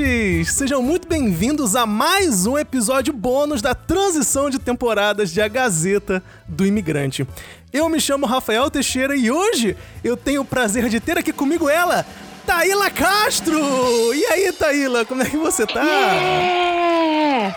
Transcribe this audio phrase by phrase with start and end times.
[0.00, 0.52] ouvintes!
[0.52, 6.22] Sejam muito bem-vindos a mais um episódio bônus da transição de temporadas de A Gazeta
[6.48, 7.26] do Imigrante.
[7.72, 11.68] Eu me chamo Rafael Teixeira e hoje eu tenho o prazer de ter aqui comigo
[11.68, 12.06] ela,
[12.46, 13.58] Taíla Castro!
[14.14, 15.82] E aí, Taíla, como é que você tá?
[15.82, 17.56] Yeah!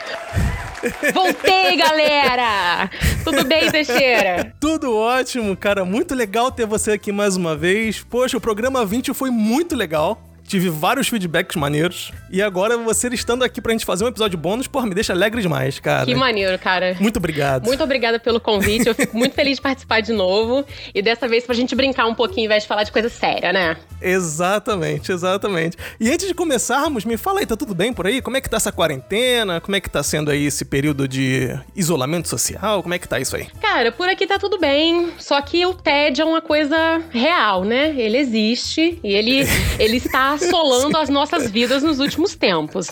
[1.13, 2.89] Voltei, galera!
[3.23, 4.53] Tudo bem, Teixeira?
[4.59, 5.85] Tudo ótimo, cara.
[5.85, 8.03] Muito legal ter você aqui mais uma vez.
[8.09, 10.21] Poxa, o programa 20 foi muito legal.
[10.47, 12.11] Tive vários feedbacks maneiros.
[12.29, 15.41] E agora você estando aqui pra gente fazer um episódio bônus, porra, me deixa alegre
[15.41, 16.05] demais, cara.
[16.05, 16.95] Que maneiro, cara.
[16.99, 17.65] Muito obrigado.
[17.65, 18.87] Muito obrigada pelo convite.
[18.87, 20.65] Eu fico muito feliz de participar de novo.
[20.93, 23.53] E dessa vez pra gente brincar um pouquinho, ao invés de falar de coisa séria,
[23.53, 23.77] né?
[24.01, 25.77] Exatamente, exatamente.
[25.99, 28.21] E antes de começarmos, me fala aí, tá tudo bem por aí?
[28.21, 29.61] Como é que tá essa quarentena?
[29.61, 32.81] Como é que tá sendo aí esse período de isolamento social?
[32.81, 33.47] Como é que tá isso aí?
[33.61, 35.11] Cara, por aqui tá tudo bem.
[35.17, 37.93] Só que o TED é uma coisa real, né?
[37.95, 39.47] Ele existe e ele,
[39.79, 42.91] ele está assolando as nossas vidas nos últimos tempos.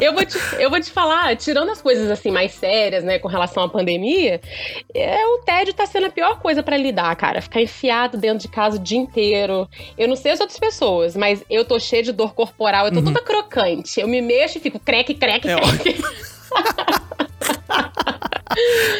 [0.00, 3.28] Eu, vou te, eu vou te falar, tirando as coisas assim mais sérias, né, com
[3.28, 4.40] relação à pandemia,
[4.94, 7.40] é, o tédio tá sendo a pior coisa pra lidar, cara.
[7.40, 9.68] Ficar enfiado dentro de casa o dia inteiro.
[9.96, 13.02] Eu não sei as outras pessoas, mas eu tô cheia de dor corporal, eu tô
[13.02, 14.00] toda crocante.
[14.00, 16.02] Eu me mexo e fico creque, creque, É creque.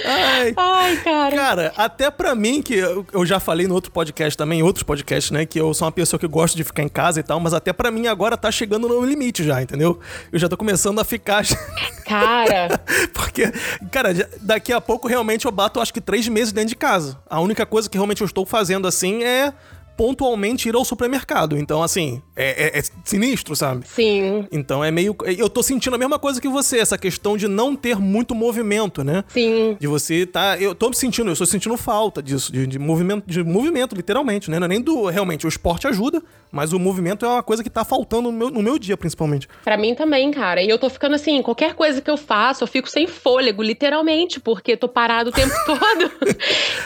[0.06, 1.37] Ai, Ai, cara.
[1.37, 4.83] Cara, até pra mim, que eu eu já falei no outro podcast também, em outros
[4.83, 5.47] podcasts, né?
[5.47, 7.72] Que eu sou uma pessoa que gosta de ficar em casa e tal, mas até
[7.72, 10.00] pra mim agora tá chegando no limite já, entendeu?
[10.33, 11.45] Eu já tô começando a ficar.
[12.05, 12.69] Cara,
[13.15, 13.50] Porque,
[13.91, 17.19] cara, daqui a pouco realmente eu bato acho que três meses dentro de casa.
[17.28, 19.55] A única coisa que realmente eu estou fazendo assim é
[19.97, 21.56] pontualmente ir ao supermercado.
[21.56, 23.87] Então, assim, é, é- é sinistro, sabe?
[23.87, 25.16] sim, Então é meio.
[25.38, 29.03] Eu tô sentindo a mesma coisa que você, essa questão de não ter muito movimento,
[29.05, 29.25] né?
[29.28, 29.77] sim.
[29.78, 30.56] De você tá.
[30.59, 34.59] Eu tô sentindo, eu estou sentindo falta disso, de, de movimento, de movimento, literalmente, né?
[34.59, 35.06] Não é nem do.
[35.06, 36.22] Realmente, o esporte ajuda,
[36.54, 39.48] mas o movimento é uma coisa que tá faltando no meu, no meu dia, principalmente.
[39.65, 40.62] Pra mim também, cara.
[40.62, 44.38] E eu tô ficando assim, qualquer coisa que eu faço, eu fico sem fôlego, literalmente,
[44.38, 46.10] porque tô parado o tempo todo.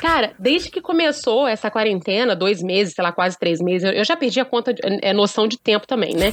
[0.01, 4.17] cara, desde que começou essa quarentena, dois meses, sei lá, quase três meses, eu- já
[4.17, 6.33] perdi a conta, de, é noção de tempo também, né?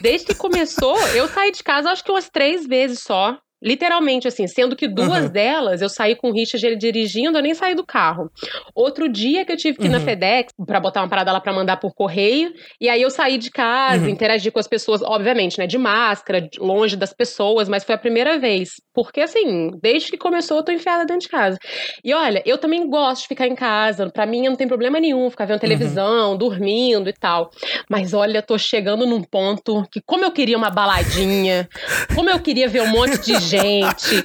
[0.00, 3.38] Desde que começou, eu saí de casa acho que umas três vezes só.
[3.62, 5.28] Literalmente, assim, sendo que duas Aham.
[5.30, 8.30] delas eu saí com o Richard ele dirigindo, eu nem saí do carro.
[8.74, 10.04] Outro dia que eu tive que ir na Uhum.
[10.04, 13.50] FedEx pra botar uma parada lá pra mandar por correio, e aí eu saí de
[13.50, 14.10] casa, Uhum.
[14.10, 18.38] interagi com as pessoas, obviamente, né, de máscara, longe das pessoas, mas foi a primeira
[18.38, 18.74] vez.
[18.96, 21.58] Porque, assim, desde que começou eu tô enfiada dentro de casa.
[22.02, 25.28] E olha, eu também gosto de ficar em casa, pra mim não tem problema nenhum
[25.28, 27.50] ficar vendo televisão, dormindo e tal.
[27.90, 31.68] Mas olha, tô chegando num ponto que como eu queria uma baladinha,
[32.14, 34.24] como eu queria ver um monte de gente.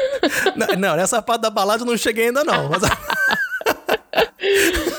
[0.56, 2.70] não, não, nessa parte da balada eu não cheguei ainda, não.
[2.70, 2.84] Mas,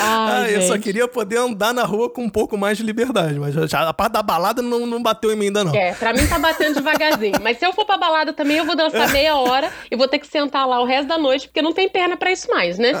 [0.00, 3.38] Ai, eu só queria poder andar na rua com um pouco mais de liberdade.
[3.38, 5.74] Mas já, a parte da balada não, não bateu em mim ainda, não.
[5.74, 7.38] É, pra mim tá batendo devagarzinho.
[7.42, 10.18] Mas se eu for pra balada também, eu vou dançar meia hora e vou ter
[10.18, 12.92] que sentar lá o resto da noite, porque não tem perna pra isso mais, né?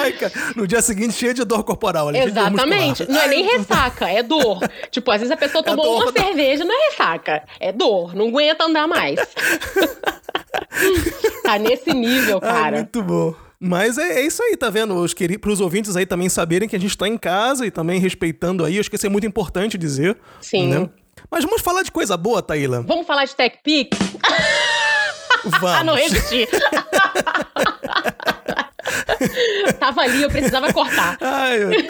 [0.00, 2.08] Ai, cara, no dia seguinte cheio de dor corporal.
[2.08, 3.08] ali, Exatamente.
[3.10, 4.58] Não é nem Ai, ressaca, é dor.
[4.90, 6.22] Tipo, às vezes a pessoa tomou dor, uma dor.
[6.22, 7.42] cerveja, não é ressaca.
[7.60, 8.14] É dor.
[8.14, 9.18] Não aguenta andar mais.
[11.42, 12.76] tá nesse nível, Ai, cara.
[12.76, 13.21] muito bom.
[13.64, 14.92] Mas é, é isso aí, tá vendo?
[14.96, 15.38] Os queri...
[15.38, 18.74] Pros ouvintes aí também saberem que a gente tá em casa e também respeitando aí.
[18.76, 20.18] Eu acho que isso é muito importante dizer.
[20.40, 20.66] Sim.
[20.68, 20.90] né?
[21.30, 22.82] Mas vamos falar de coisa boa, Taíla?
[22.82, 23.96] Vamos falar de Tech Pix?
[25.44, 25.62] Vamos.
[25.70, 26.48] Ah, não resisti.
[29.78, 31.16] Tava ali, eu precisava cortar.
[31.20, 31.70] Ai, eu-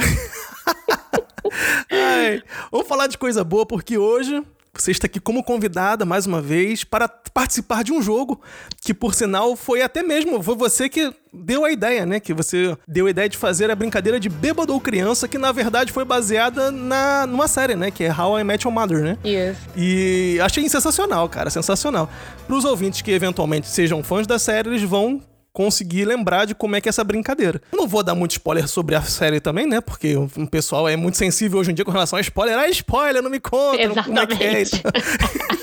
[1.91, 4.43] Ai, Vamos falar de coisa boa, porque hoje
[4.75, 8.41] você está aqui como convidada, mais uma vez, para participar de um jogo
[8.81, 12.19] que, por sinal, foi até mesmo, foi você que deu a ideia, né?
[12.19, 15.53] Que você deu a ideia de fazer a brincadeira de bêbado ou criança, que na
[15.53, 17.91] verdade foi baseada na, numa série, né?
[17.91, 19.19] Que é How I Met Your Mother, né?
[19.23, 19.61] Isso.
[19.77, 22.11] E achei sensacional, cara, sensacional.
[22.47, 25.21] Para os ouvintes que eventualmente sejam fãs da série, eles vão
[25.53, 27.61] conseguir lembrar de como é que é essa brincadeira.
[27.71, 29.81] Eu não vou dar muito spoiler sobre a série também, né?
[29.81, 32.59] Porque o pessoal é muito sensível hoje em dia com relação a spoiler.
[32.59, 34.61] Ah, spoiler, não me conta como é que é.
[34.61, 34.83] Exatamente.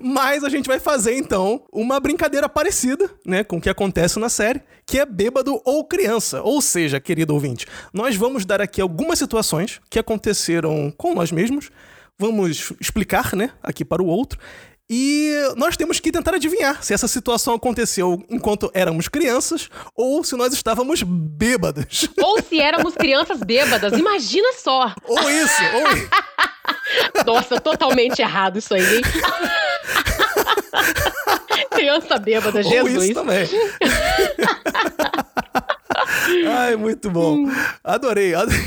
[0.00, 4.28] Mas a gente vai fazer então uma brincadeira parecida, né, com o que acontece na
[4.28, 6.42] série, que é bêbado ou criança.
[6.42, 11.70] Ou seja, querido ouvinte, nós vamos dar aqui algumas situações que aconteceram com nós mesmos,
[12.18, 14.38] vamos explicar, né, aqui para o outro.
[14.94, 20.36] E nós temos que tentar adivinhar se essa situação aconteceu enquanto éramos crianças ou se
[20.36, 22.10] nós estávamos bêbados.
[22.20, 24.94] Ou se éramos crianças bêbadas, imagina só.
[25.06, 26.10] ou isso, ou isso.
[27.26, 29.02] Nossa, totalmente errado isso aí, hein?
[31.70, 33.04] Criança bêbada, Ou Jesus.
[33.04, 33.48] isso também.
[36.54, 37.50] Ai, muito bom.
[37.82, 38.60] Adorei, adorei.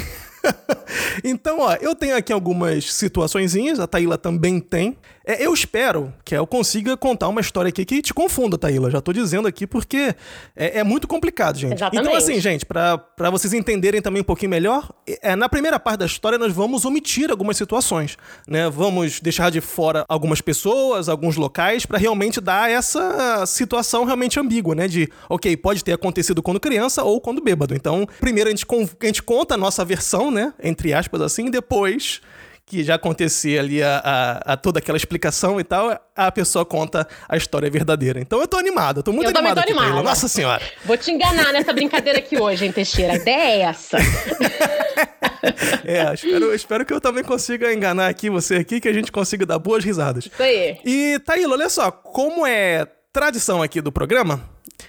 [1.24, 4.98] então, ó, eu tenho aqui algumas situaçõezinhas, a Taíla também tem.
[5.26, 8.92] É, eu espero que eu consiga contar uma história aqui que te confunda, Taíla.
[8.92, 10.16] Já tô dizendo aqui porque
[10.56, 11.74] é, é muito complicado, gente.
[11.74, 12.08] Exatamente.
[12.08, 14.92] Então, assim, gente, para vocês entenderem também um pouquinho melhor,
[15.22, 18.18] é, na primeira parte da história nós vamos omitir algumas situações,
[18.48, 18.70] né?
[18.70, 24.76] Vamos deixar de fora algumas pessoas, alguns locais, para realmente dar essa situação realmente ambígua,
[24.76, 24.88] né?
[24.88, 27.74] De, ok, pode ter acontecido quando criança ou quando bêbado.
[27.74, 28.66] Então, primeiro a gente,
[29.02, 30.54] a gente conta a nossa versão, né?
[30.62, 32.22] Entre aspas, assim, depois
[32.66, 37.08] que já acontecia ali a, a, a, toda aquela explicação e tal, a pessoa conta
[37.30, 38.20] a história verdadeira.
[38.20, 39.88] Então eu tô animado, eu tô muito eu animado tô animada.
[39.88, 40.04] Taylor.
[40.04, 40.62] Nossa senhora.
[40.84, 43.14] Vou te enganar nessa brincadeira aqui hoje, hein, Teixeira?
[43.14, 43.98] A ideia é essa.
[45.86, 49.46] é, espero, espero que eu também consiga enganar aqui você aqui, que a gente consiga
[49.46, 50.26] dar boas risadas.
[50.26, 50.80] Isso aí.
[50.84, 54.44] E, Taíla, olha só, como é tradição aqui do programa,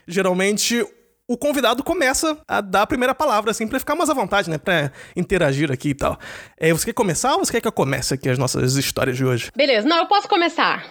[0.08, 0.82] geralmente
[1.28, 4.58] o convidado começa a dar a primeira palavra, assim, pra ficar mais à vontade, né?
[4.58, 6.18] Pra interagir aqui e tal.
[6.58, 9.24] É, você quer começar ou você quer que eu comece aqui as nossas histórias de
[9.24, 9.50] hoje?
[9.56, 10.84] Beleza, não, eu posso começar.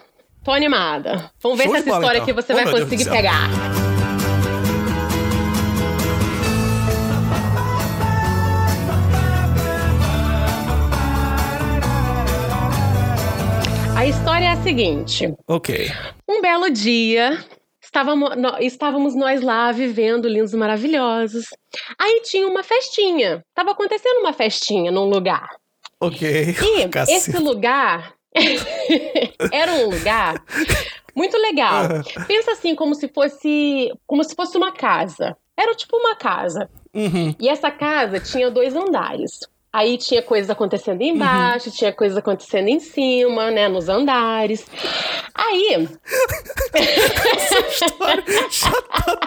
[0.43, 1.31] Tô animada.
[1.41, 2.23] Vamos ver Show se essa bola, história então.
[2.23, 3.49] aqui você Oh, vai conseguir pegar.
[13.95, 15.33] A história é a seguinte.
[15.47, 15.91] Ok.
[16.29, 17.39] Um belo dia,
[17.95, 21.45] estávamos, nó- estávamos nós lá vivendo lindos e maravilhosos.
[21.97, 23.41] Aí tinha uma festinha.
[23.53, 25.49] Tava acontecendo uma festinha num lugar.
[26.01, 26.55] Ok.
[26.61, 27.17] E Cacete.
[27.17, 28.13] esse lugar
[29.51, 30.35] era um lugar
[31.15, 31.85] muito legal.
[32.27, 35.37] Pensa assim como se fosse como se fosse uma casa.
[35.57, 36.69] Era tipo uma casa.
[36.93, 37.33] Uhum.
[37.39, 39.39] E essa casa tinha dois andares.
[39.77, 44.65] Aí tinha coisas acontecendo embaixo, tinha coisas acontecendo em cima, né, nos andares.
[45.33, 45.89] Aí,
[48.49, 49.19] Já tá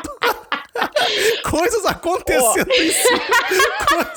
[1.51, 3.21] Coisas acontecendo em cima.
[3.89, 4.13] Coisa-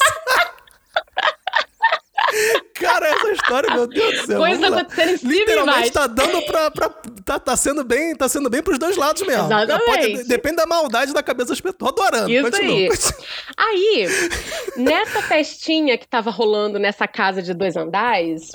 [2.76, 4.40] Cara, essa história, meu Deus do céu.
[4.40, 4.50] lá.
[4.80, 6.72] acontecendo em cima Literalmente tá dando pra.
[6.72, 6.90] pra
[7.24, 9.46] tá, tá sendo bem, tá sendo bem pros dois lados mesmo.
[9.46, 9.86] Exatamente.
[9.86, 11.78] Pode- depende da maldade da cabeça das pessoas.
[11.78, 12.30] Tô adorando.
[12.32, 12.76] Isso Continua.
[12.76, 12.90] aí.
[13.58, 14.08] Aí,
[14.78, 18.50] nessa festinha que tava rolando nessa casa de dois andares,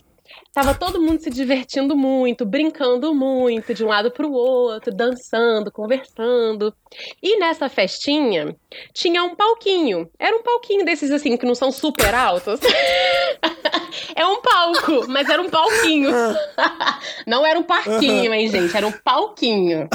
[0.57, 6.75] tava todo mundo se divertindo muito, brincando muito, de um lado pro outro, dançando, conversando.
[7.23, 8.57] E nessa festinha
[8.95, 10.09] tinha um palquinho.
[10.19, 12.59] Era um palquinho desses assim que não são super altos.
[14.17, 16.09] é um palco, mas era um palquinho.
[17.27, 18.75] Não era um parquinho, hein, gente?
[18.77, 19.89] Era um palquinho.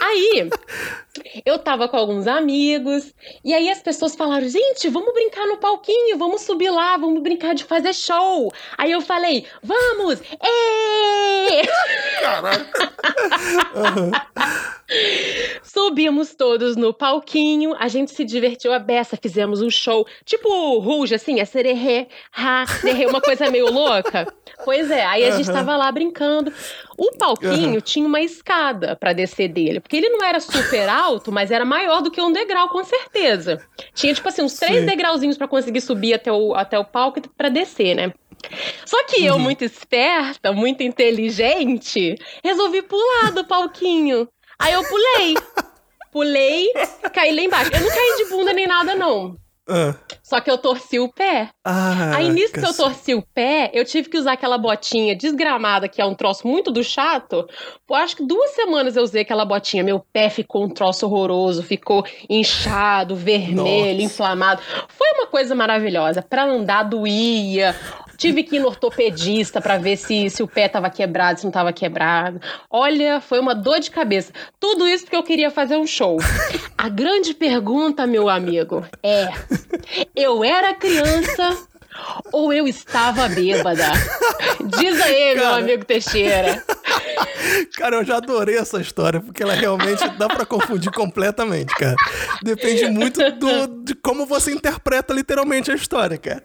[0.00, 0.48] Aí,
[1.44, 3.12] eu tava com alguns amigos,
[3.44, 7.54] e aí as pessoas falaram: gente, vamos brincar no palquinho, vamos subir lá, vamos brincar
[7.54, 8.52] de fazer show.
[8.76, 10.20] Aí eu falei: vamos!
[10.20, 11.62] Ê!
[12.20, 12.92] Caraca.
[15.62, 21.14] Subimos todos no palquinho, a gente se divertiu a beça, fizemos um show, tipo Ruge,
[21.14, 24.26] assim, é sererê, ha, sererê, uma coisa meio louca.
[24.64, 26.52] Pois é, aí a gente tava lá brincando.
[26.96, 31.50] O palquinho tinha uma escada pra descer dele, porque ele não era super alto, mas
[31.50, 33.60] era maior do que um degrau, com certeza.
[33.94, 34.86] Tinha, tipo assim, uns três Sim.
[34.86, 38.12] degrauzinhos pra conseguir subir até o, até o palco pra descer, né?
[38.84, 44.28] Só que eu, muito esperta, muito inteligente, resolvi pular do palquinho.
[44.58, 45.34] Aí eu pulei.
[46.10, 46.72] Pulei,
[47.12, 47.70] caí lá embaixo.
[47.72, 49.36] Eu não caí de bunda nem nada, não.
[49.70, 49.94] Ah.
[50.22, 51.50] Só que eu torci o pé.
[51.62, 52.82] Ah, Aí nisso que eu cacete.
[52.82, 56.70] torci o pé, eu tive que usar aquela botinha desgramada, que é um troço muito
[56.70, 57.46] do chato.
[57.86, 59.84] Por acho que duas semanas eu usei aquela botinha.
[59.84, 63.56] Meu pé ficou um troço horroroso, ficou inchado, vermelho,
[64.02, 64.02] Nossa.
[64.02, 64.62] inflamado.
[64.88, 66.22] Foi uma coisa maravilhosa.
[66.22, 67.76] Pra andar doía.
[68.18, 71.52] Tive que ir no ortopedista pra ver se, se o pé tava quebrado, se não
[71.52, 72.40] tava quebrado.
[72.68, 74.32] Olha, foi uma dor de cabeça.
[74.58, 76.18] Tudo isso porque eu queria fazer um show.
[76.76, 79.28] A grande pergunta, meu amigo, é:
[80.16, 81.56] eu era criança
[82.32, 83.86] ou eu estava bêbada?
[84.78, 85.56] Diz aí, meu Cara.
[85.56, 86.64] amigo Teixeira.
[87.76, 91.96] Cara, eu já adorei essa história, porque ela realmente dá pra confundir completamente, cara.
[92.42, 96.42] Depende muito do, de como você interpreta literalmente a história, cara.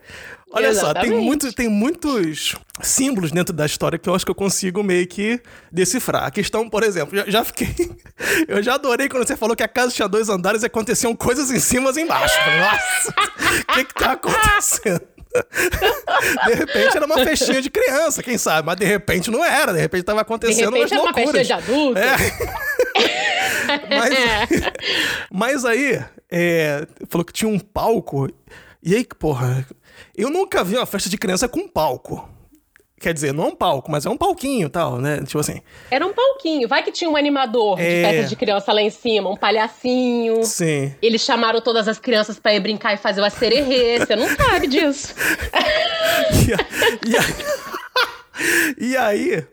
[0.56, 1.26] Olha só, tem, Exatamente.
[1.26, 5.42] muito, tem muitos símbolos dentro da história que eu acho que eu consigo meio que
[5.72, 6.26] decifrar.
[6.26, 7.74] A questão, por exemplo, já, já fiquei.
[8.48, 11.50] Eu já adorei quando você falou que a casa tinha dois andares e aconteciam coisas
[11.52, 12.36] em cima e embaixo.
[12.60, 13.14] Nossa,
[13.62, 15.02] o que que tá acontecendo?
[16.46, 18.68] De repente era uma festinha de criança, quem sabe?
[18.68, 21.44] Mas de repente não era, de repente tava De acontecendo repente era umas uma festinha
[21.44, 21.48] loucuras.
[21.48, 22.00] de adulto.
[22.00, 22.16] É.
[23.90, 24.14] mas,
[25.32, 28.30] mas aí, é, falou que tinha um palco.
[28.82, 29.66] E aí, porra,
[30.16, 32.30] eu nunca vi uma festa de criança com palco.
[33.00, 35.18] Quer dizer, não é um palco, mas é um palquinho e tal, né?
[35.26, 35.60] Tipo assim.
[35.92, 36.70] Era um palquinho.
[36.70, 38.02] Vai que tinha um animador de É.
[38.10, 40.42] festa de criança lá em cima, um palhacinho.
[40.46, 40.96] Sim.
[41.02, 44.00] Eles chamaram todas as crianças pra ir brincar e fazer o acererê.
[44.00, 45.14] Você não sabe disso.
[46.48, 46.58] E, a-
[47.08, 47.24] e a-
[48.80, 49.46] e aí,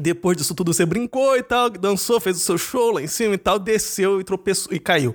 [0.00, 3.34] depois disso tudo, você brincou e tal, dançou, fez o seu show lá em cima
[3.34, 5.14] e tal, desceu e tropeçou e caiu.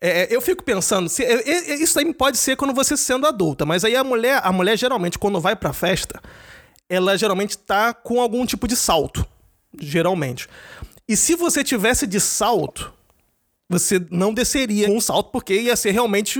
[0.00, 3.64] É, eu fico pensando, se, é, é, isso aí pode ser quando você sendo adulta,
[3.64, 6.20] mas aí a mulher, a mulher geralmente, quando vai pra festa,
[6.88, 9.26] ela geralmente tá com algum tipo de salto.
[9.78, 10.48] Geralmente.
[11.08, 12.92] E se você tivesse de salto,
[13.78, 16.38] você não desceria com um salto, porque ia ser realmente.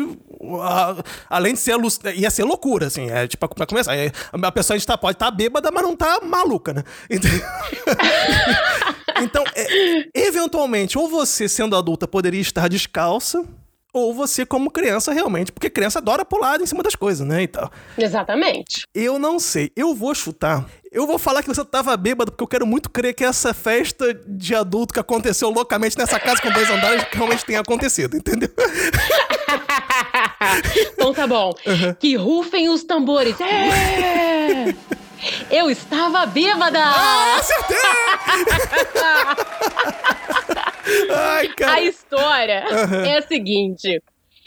[0.63, 1.75] a- além de ser.
[2.15, 3.11] ia ser loucura, assim.
[3.11, 3.97] É, tipo, pra começar.
[3.97, 6.85] é, a pessoa está, pode estar bêbada, mas não tá maluca, né?
[7.11, 7.31] Então,
[9.23, 13.45] então é, eventualmente, ou você, sendo adulta, poderia estar descalça.
[13.95, 15.53] Ou você, como criança, realmente.
[15.53, 17.43] Porque criança adora pular em cima das coisas, né?
[17.43, 17.71] E tal.
[17.99, 18.87] Exatamente.
[18.95, 19.71] Eu não sei.
[19.77, 20.67] Eu vou chutar.
[20.91, 24.15] Eu vou falar que você tava bêbado, porque eu quero muito crer que essa festa
[24.27, 28.49] de adulto que aconteceu loucamente nessa casa com dois andares realmente tenha acontecido, entendeu?
[30.93, 31.53] então tá bom.
[31.99, 33.39] Que rufem os tambores.
[33.41, 34.75] É!
[35.51, 36.81] Eu estava bêbada!
[36.83, 37.77] Ah, acertei!
[41.11, 41.73] Ai, cara.
[41.75, 42.65] A história
[43.07, 44.03] é a seguinte.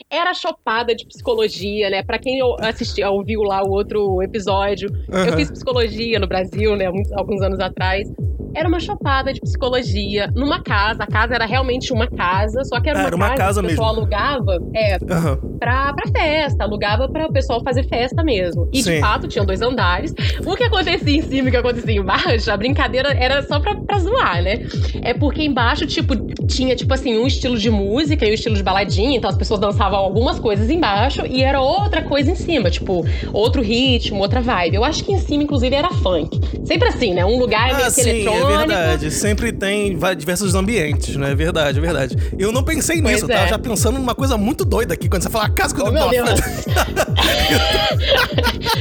[0.09, 2.03] Era chopada de psicologia, né?
[2.03, 5.35] Pra quem assistiu, ouviu lá o outro episódio, eu Aham.
[5.35, 6.89] fiz psicologia no Brasil, né?
[6.89, 8.07] Muitos- alguns anos atrás.
[8.53, 11.03] Era uma chopada de psicologia numa casa.
[11.03, 13.89] A casa era realmente uma casa, só que era, Era uma casa que o pessoal
[13.89, 15.37] alugava é, Aham.
[15.59, 18.69] pra, pra festa, alugava pra o pessoal fazer festa mesmo.
[18.71, 18.91] E Sim.
[18.93, 20.13] de fato tinham dois andares.
[20.45, 23.75] O que acontecia em cima e o que acontecia embaixo, a brincadeira era só pra,
[23.75, 24.59] pra zoar, né?
[25.01, 26.15] É porque embaixo, tipo,
[26.47, 29.59] tinha, tipo assim, um estilo de música e um estilo de baladinha, então as pessoas
[29.59, 34.75] dançavam algumas coisas embaixo e era outra coisa em cima, tipo, outro ritmo, outra vibe.
[34.75, 36.39] Eu acho que em cima, inclusive, era funk.
[36.65, 37.25] Sempre assim, né?
[37.25, 38.57] Um lugar meio Ah, que sim, é eletrônico.
[38.67, 39.11] verdade.
[39.11, 41.31] Sempre tem diversos ambientes, né?
[41.31, 42.17] É verdade, é verdade.
[42.37, 43.47] Eu não pensei Pois nisso, tava é.
[43.47, 45.91] já pensando numa coisa muito doida aqui, quando você fala a casa que eu Oh,
[45.91, 46.29] meu Deus.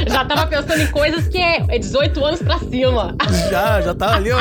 [0.09, 3.15] Já tava pensando em coisas que é é 18 anos pra cima.
[3.51, 4.31] Já, já tá ali.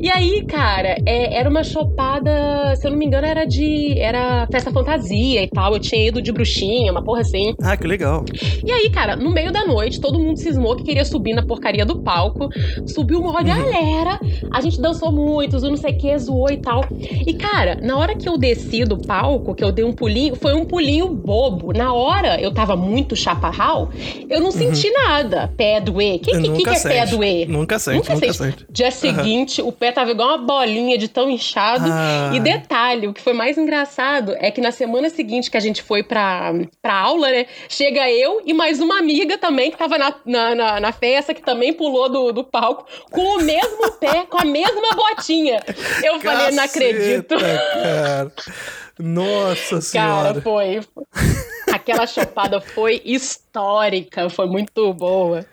[0.00, 3.98] E aí, cara, é- era uma chopada, se eu não me engano, era de.
[3.98, 5.74] Era festa fantasia e tal.
[5.74, 7.54] Eu tinha ido de bruxinha, uma porra assim.
[7.62, 8.24] Ah, que legal.
[8.64, 11.84] E aí, cara, no meio da noite, todo mundo cismou que queria subir na porcaria
[11.84, 12.48] do palco.
[12.86, 14.18] Subiu uma galera.
[14.50, 16.84] A gente dançou muito, não sei o que, zoou e tal.
[16.90, 20.54] E, cara, na hora que eu desci do palco, que eu dei um pulinho, foi
[20.54, 21.72] um pulinho bobo.
[21.72, 23.90] Na hora, eu tava muito chaparral,
[24.28, 25.52] eu não senti nada.
[25.56, 26.16] Pé doer.
[26.16, 26.94] O que, que, que, nunca é sente.
[26.94, 27.48] pé doer?
[27.48, 28.66] Nunca sente, nunca sente.
[28.70, 31.84] Dia seguinte, o pé tava igual uma bolinha de tão inchado.
[31.86, 32.30] Ah.
[32.34, 35.82] E detalhe, o que foi mais engraçado é que na semana seguinte que a gente
[35.82, 37.46] foi pra, pra aula, né?
[37.68, 41.42] Chega eu e mais uma amiga também que tava na, na, na, na festa, que
[41.42, 45.60] também pulou do, do palco, com o mesmo pé, com a mesma botinha.
[46.02, 47.34] Eu falei, não acredito.
[47.36, 48.32] Caceta, Cara.
[48.98, 50.40] Nossa Cara, senhora.
[50.40, 50.80] foi.
[51.72, 55.44] Aquela chopada foi histórica, foi muito boa.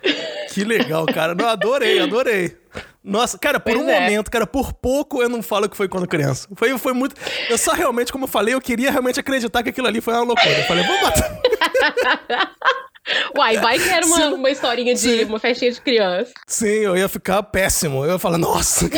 [0.54, 1.34] Que legal, cara.
[1.34, 2.61] Não, adorei, adorei.
[3.04, 4.00] Nossa, cara, por Pois um é.
[4.00, 6.48] momento, cara, por pouco eu não falo que foi quando criança.
[6.56, 7.16] Foi, foi muito.
[7.50, 10.24] Eu só realmente, como eu falei, eu queria realmente acreditar que aquilo ali foi uma
[10.24, 10.60] loucura.
[10.60, 11.42] Eu falei, vou botar.
[13.36, 15.24] Uai, vai que era uma, Se- uma historinha de Sim.
[15.24, 16.32] uma festinha de criança.
[16.48, 18.06] Sim, eu ia ficar péssimo.
[18.06, 18.88] Eu ia falar, nossa,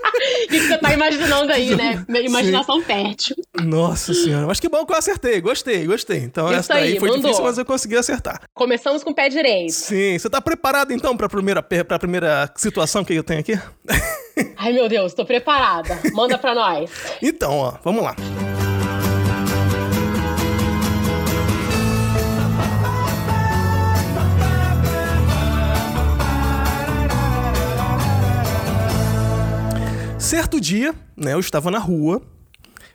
[0.00, 2.04] cara, tu- O que você tá imaginando aí, né?
[2.24, 3.36] Imaginação fértil.
[3.62, 4.46] nossa senhora.
[4.46, 5.40] Mas que bom que eu acertei.
[5.40, 6.18] Gostei, gostei.
[6.18, 7.22] Então Isso essa daí aí, foi mandou.
[7.22, 8.42] difícil, mas eu consegui acertar.
[8.54, 9.72] Começamos com o pé direito.
[9.72, 13.58] Sim, você tá preparado então pra primeira, pra primeira situação que eu tenho aqui?
[14.56, 15.98] Ai, meu Deus, tô preparada.
[16.12, 16.90] Manda pra nós.
[17.22, 18.16] Então, ó, vamos lá.
[30.34, 32.20] Certo dia, né, eu estava na rua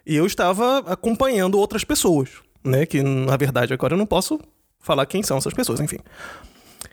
[0.05, 2.31] e eu estava acompanhando outras pessoas,
[2.61, 4.41] né, que na verdade agora eu não posso
[4.77, 5.99] falar quem são essas pessoas, enfim.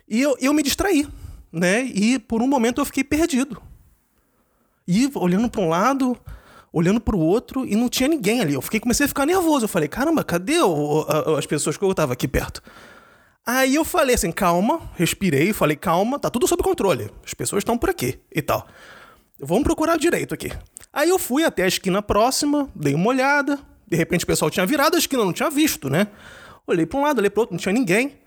[0.08, 1.04] E eu, eu me distraí,
[1.50, 3.60] né, e por um momento eu fiquei perdido.
[4.86, 6.16] E olhando para um lado,
[6.72, 8.54] olhando para o outro, e não tinha ninguém ali.
[8.54, 9.64] Eu fiquei, comecei a ficar nervoso.
[9.64, 12.62] Eu falei, caramba, cadê o- a- as pessoas que eu tava aqui perto?
[13.44, 17.10] Aí eu falei assim, calma, respirei, falei, calma, tá tudo sob controle.
[17.24, 18.64] As pessoas estão por aqui e tal.
[19.38, 20.50] Vamos procurar direito aqui.
[20.92, 23.58] Aí eu fui até a esquina próxima, dei uma olhada.
[23.86, 26.08] De repente o pessoal tinha virado a esquina, eu não tinha visto, né?
[26.66, 28.18] Olhei para um lado, olhei para outro, não tinha ninguém.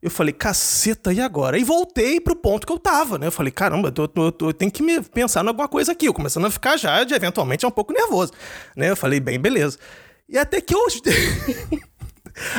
[0.00, 1.58] Eu falei, caceta, e agora?
[1.58, 3.26] E voltei pro ponto que eu tava, né?
[3.26, 6.06] Eu falei, caramba, eu, tô- eu tenho que me pensar em alguma coisa aqui.
[6.06, 8.32] Eu começando a ficar já, de, eventualmente, um pouco nervoso,
[8.76, 8.90] né?
[8.90, 9.78] Eu falei, bem, beleza.
[10.28, 10.80] E até que eu...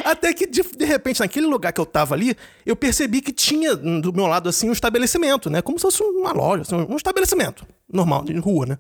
[0.04, 3.76] Até que, de, de, repente, naquele lugar que eu tava ali, eu percebi que tinha
[3.76, 5.62] do meu lado, assim, um estabelecimento, né?
[5.62, 8.78] Como se fosse uma loja, assim, um estabelecimento normal, de rua, né?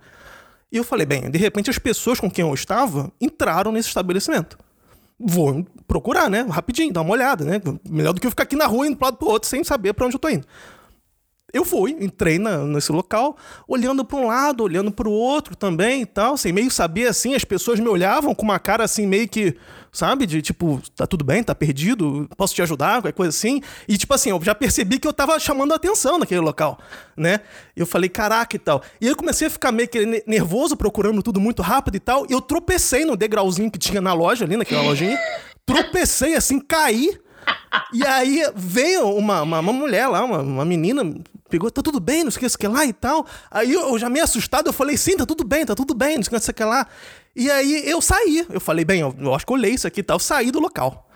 [0.71, 4.57] E eu falei, bem, de repente as pessoas com quem eu estava entraram nesse estabelecimento.
[5.17, 6.41] Vou procurar, né?
[6.49, 7.61] Rapidinho, dar uma olhada, né?
[7.89, 9.93] Melhor do que eu ficar aqui na rua indo pro lado pro outro sem saber
[9.93, 10.45] para onde eu tô indo.
[11.55, 16.01] Eu fui, entrei na, nesse local, olhando para um lado, olhando para o outro também
[16.01, 19.25] e tal, sem meio saber assim, as pessoas me olhavam com uma cara assim, meio
[19.25, 19.55] que,
[19.89, 23.61] sabe, de tipo, tá tudo bem, tá perdido, posso te ajudar, qualquer coisa assim.
[23.87, 26.77] E tipo assim, eu já percebi que eu tava chamando a atenção naquele local,
[27.15, 27.39] né?
[27.73, 28.83] Eu falei, caraca e tal.
[28.99, 32.33] E eu comecei a ficar meio que nervoso, procurando tudo muito rápido e tal, e
[32.33, 35.17] eu tropecei no degrauzinho que tinha na loja ali, naquela lojinha.
[35.65, 37.17] Tropecei assim, caí.
[37.93, 41.03] E aí veio uma, uma, uma mulher lá, uma, uma menina,
[41.49, 43.25] pegou, tá tudo bem, não sei o que, lá e tal.
[43.49, 46.23] Aí eu, já meio assustado, eu falei, sim, tá tudo bem, tá tudo bem, não
[46.23, 46.87] sei o que, lá.
[47.35, 49.99] E aí eu saí, eu falei, bem, eu, eu acho que eu olhei isso aqui
[49.99, 51.09] e tal, saí do local.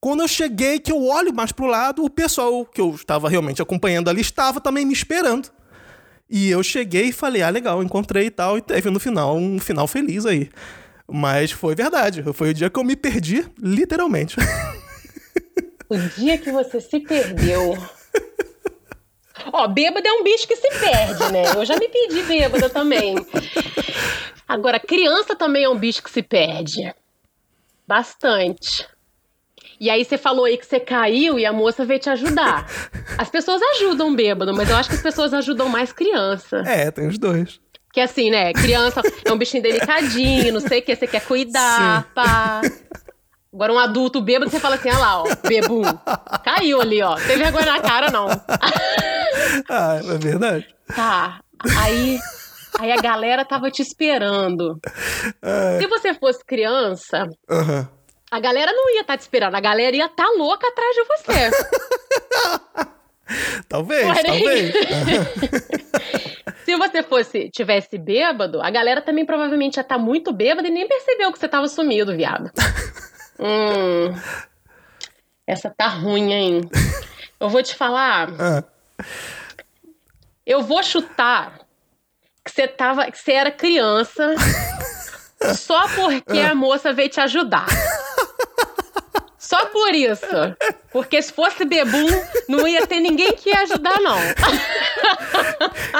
[0.00, 3.62] Quando eu cheguei, que eu olho mais pro lado, o pessoal que eu estava realmente
[3.62, 5.48] acompanhando ali estava também me esperando.
[6.28, 9.60] E eu cheguei e falei, ah, legal, encontrei e tal, e teve no final um
[9.60, 10.50] final feliz aí.
[11.06, 14.36] Mas foi verdade, foi o dia que eu me perdi, literalmente.
[15.88, 17.76] O dia que você se perdeu.
[19.52, 21.42] Ó, bêbado é um bicho que se perde, né?
[21.54, 23.14] Eu já me pedi bêbada também.
[24.48, 26.94] Agora, criança também é um bicho que se perde.
[27.86, 28.86] Bastante.
[29.80, 32.66] E aí você falou aí que você caiu e a moça veio te ajudar.
[33.18, 36.62] As pessoas ajudam bêbado, mas eu acho que as pessoas ajudam mais criança.
[36.64, 37.60] É, tem os dois.
[37.92, 38.52] Que assim, né?
[38.52, 42.08] Criança é um bichinho delicadinho, não sei o que, você quer cuidar, Sim.
[42.14, 42.60] pá.
[43.52, 45.82] Agora um adulto bêbado, você fala assim, olha lá, ó, bebum.
[46.42, 47.16] Caiu ali, ó.
[47.16, 48.28] Tem vergonha na cara, não.
[49.68, 50.74] ah, é verdade.
[50.94, 51.40] Tá.
[51.78, 52.18] Aí,
[52.78, 54.80] aí a galera tava te esperando.
[55.42, 55.78] É.
[55.78, 57.86] Se você fosse criança, uhum.
[58.30, 59.54] a galera não ia estar tá te esperando.
[59.54, 61.50] A galera ia estar tá louca atrás de você.
[63.68, 64.72] talvez, talvez.
[66.64, 70.70] Se você fosse, tivesse bêbado, a galera também provavelmente ia estar tá muito bêbada e
[70.70, 72.50] nem percebeu que você tava sumido, viado.
[73.42, 74.14] Hum,
[75.44, 76.60] essa tá ruim, hein?
[77.40, 78.28] Eu vou te falar.
[78.38, 78.64] Ah.
[80.46, 81.60] Eu vou chutar
[82.44, 84.34] que você tava, que você era criança
[85.56, 86.50] só porque ah.
[86.50, 87.66] a moça veio te ajudar.
[89.52, 90.24] Só por isso.
[90.90, 92.06] Porque se fosse bebum,
[92.48, 94.16] não ia ter ninguém que ia ajudar, não.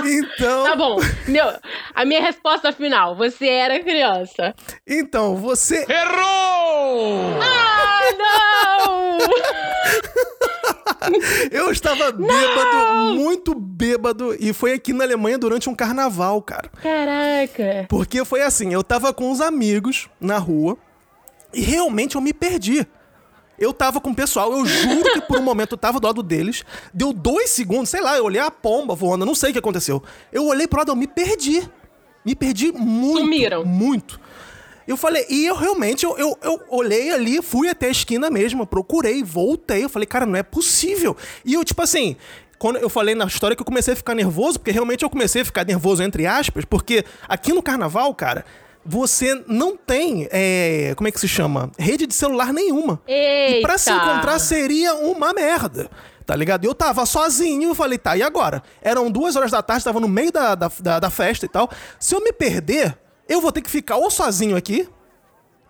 [0.06, 0.64] Então.
[0.64, 0.96] Tá bom.
[1.28, 1.52] Meu,
[1.94, 4.54] a minha resposta final: você era criança.
[4.86, 5.84] Então, você.
[5.86, 7.40] Errou!
[7.42, 9.18] Ah, não!
[11.50, 13.14] Eu estava bêbado, não!
[13.16, 16.70] muito bêbado, e foi aqui na Alemanha durante um carnaval, cara.
[16.82, 17.86] Caraca!
[17.88, 20.78] Porque foi assim: eu tava com uns amigos na rua
[21.52, 22.86] e realmente eu me perdi.
[23.62, 26.20] Eu tava com o pessoal, eu juro que por um momento eu tava do lado
[26.20, 26.64] deles.
[26.92, 30.02] Deu dois segundos, sei lá, eu olhei a pomba voando, não sei o que aconteceu.
[30.32, 31.62] Eu olhei pro lado, eu me perdi.
[32.24, 33.20] Me perdi muito.
[33.20, 33.64] Sumiram.
[33.64, 34.20] Muito.
[34.84, 38.66] Eu falei, e eu realmente, eu, eu, eu, olhei ali, fui até a esquina mesmo,
[38.66, 39.84] procurei, voltei.
[39.84, 41.16] Eu falei, cara, não é possível.
[41.44, 42.16] E eu, tipo assim,
[42.58, 45.42] quando eu falei na história que eu comecei a ficar nervoso, porque realmente eu comecei
[45.42, 48.44] a ficar nervoso, entre aspas, porque aqui no carnaval, cara,
[48.84, 51.70] você não tem, é, como é que se chama?
[51.78, 53.00] Rede de celular nenhuma.
[53.06, 53.58] Eita.
[53.58, 55.90] E pra se encontrar seria uma merda.
[56.24, 56.64] Tá ligado?
[56.64, 58.62] Eu tava sozinho, eu falei, tá, e agora?
[58.80, 61.68] Eram duas horas da tarde, tava no meio da, da, da, da festa e tal.
[61.98, 62.96] Se eu me perder,
[63.28, 64.88] eu vou ter que ficar ou sozinho aqui,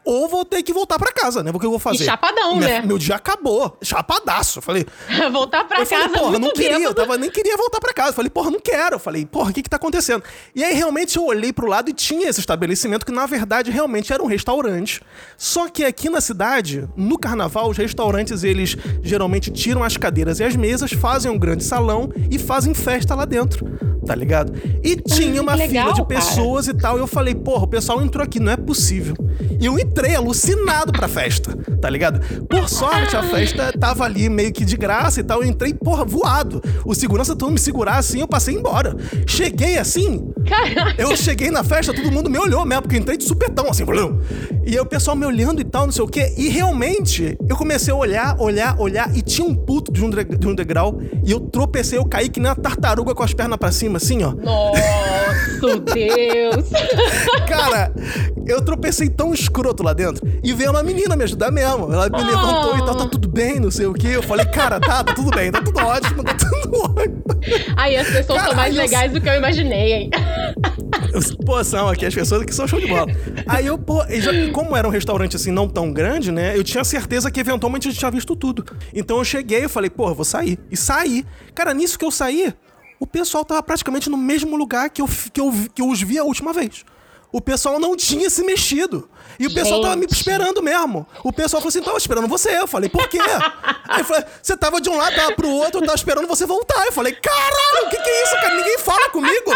[0.04, 1.52] ou vou ter que voltar para casa, né?
[1.52, 2.02] Porque eu vou fazer.
[2.02, 2.82] E chapadão, Minha, né?
[2.82, 3.76] Meu dia acabou.
[3.82, 4.58] Chapadaço.
[4.58, 4.86] Eu falei.
[5.32, 5.90] voltar para casa.
[5.90, 6.82] Falei, porra, não queria.
[6.82, 8.10] Eu tava, nem queria voltar para casa.
[8.10, 8.96] Eu falei, porra, não quero.
[8.96, 10.22] Eu falei, porra, o que que tá acontecendo?
[10.54, 14.12] E aí realmente eu olhei pro lado e tinha esse estabelecimento que na verdade realmente
[14.12, 15.00] era um restaurante.
[15.36, 20.44] Só que aqui na cidade, no carnaval, os restaurantes eles geralmente tiram as cadeiras e
[20.44, 23.66] as mesas, fazem um grande salão e fazem festa lá dentro.
[24.04, 24.52] Tá ligado?
[24.82, 26.78] E tinha uma legal, fila de pessoas cara.
[26.78, 26.96] e tal.
[26.96, 29.14] E eu falei, porra, o pessoal entrou aqui, não é possível.
[29.60, 32.20] E eu entrei alucinado pra festa, tá ligado?
[32.46, 35.42] Por sorte, a festa tava ali meio que de graça e tal.
[35.42, 36.62] Eu entrei, porra, voado.
[36.84, 38.96] O segurança todo me segurar assim, eu passei embora.
[39.26, 40.32] Cheguei assim.
[40.48, 41.00] Caraca.
[41.00, 43.84] Eu cheguei na festa, todo mundo me olhou mesmo, porque eu entrei de supetão, assim,
[43.84, 44.18] blum.
[44.64, 46.32] E aí o pessoal me olhando e tal, não sei o quê.
[46.38, 50.48] E realmente, eu comecei a olhar, olhar, olhar, e tinha um puto de um, de
[50.48, 50.98] um degrau.
[51.24, 54.22] E eu tropecei, eu caí que nem uma tartaruga com as pernas pra cima, assim,
[54.22, 54.32] ó.
[54.32, 56.70] Nossa, Deus!
[57.46, 57.92] Cara,
[58.46, 60.26] eu tropecei tão escroto lá dentro.
[60.42, 61.92] E veio uma menina me ajudar mesmo.
[61.92, 62.26] Ela me oh.
[62.26, 64.08] levantou e tal, tá tudo bem, não sei o quê.
[64.08, 67.22] Eu falei, cara, tá, tá tudo bem, tá tudo ótimo, tá tudo ótimo.
[67.76, 69.18] Aí as pessoas são mais legais eu...
[69.18, 70.10] do que eu imaginei, hein?
[71.44, 73.06] Pô, são aqui as pessoas que são show de bola.
[73.46, 76.56] Aí eu, pô, já- como era um restaurante assim não tão grande, né?
[76.56, 78.64] Eu tinha certeza que eventualmente a gente tinha visto tudo.
[78.94, 80.58] Então eu cheguei e falei, pô, vou sair.
[80.70, 81.24] E saí.
[81.54, 82.54] Cara, nisso que eu saí,
[82.98, 86.18] o pessoal tava praticamente no mesmo lugar que eu, que eu, que eu os vi
[86.18, 86.84] a última vez.
[87.32, 89.08] O pessoal não tinha se mexido.
[89.42, 90.12] E o pessoal tava me Gente.
[90.12, 91.04] esperando mesmo.
[91.24, 92.56] O pessoal falou assim: tava esperando você.
[92.56, 93.18] Eu falei, por quê?
[93.88, 96.46] Aí eu falei, você tava de um lado, tava pro outro, eu tava esperando você
[96.46, 96.86] voltar.
[96.86, 98.54] Eu falei, caralho, o que, que é isso, cara?
[98.54, 99.50] Ninguém fala comigo.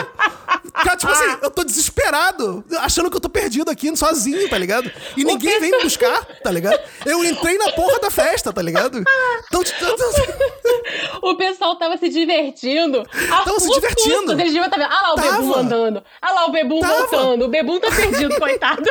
[0.74, 4.90] Cara, tipo assim, eu tô desesperado, achando que eu tô perdido aqui, sozinho, tá ligado?
[5.16, 6.78] E ninguém vem me buscar, tá ligado?
[7.04, 9.04] Eu entrei na porra da festa, tá ligado?
[9.46, 9.62] Então,
[11.22, 13.04] O pessoal tava se divertindo.
[13.28, 14.32] Tava se divertindo.
[14.32, 14.90] Eles deviam estar vendo.
[14.90, 15.30] Ah lá o Tava.
[15.38, 16.02] Bebum andando.
[16.20, 16.94] Ah lá o Bebum Tava.
[17.06, 17.44] voltando.
[17.44, 18.82] O Bebum tá perdido, coitado.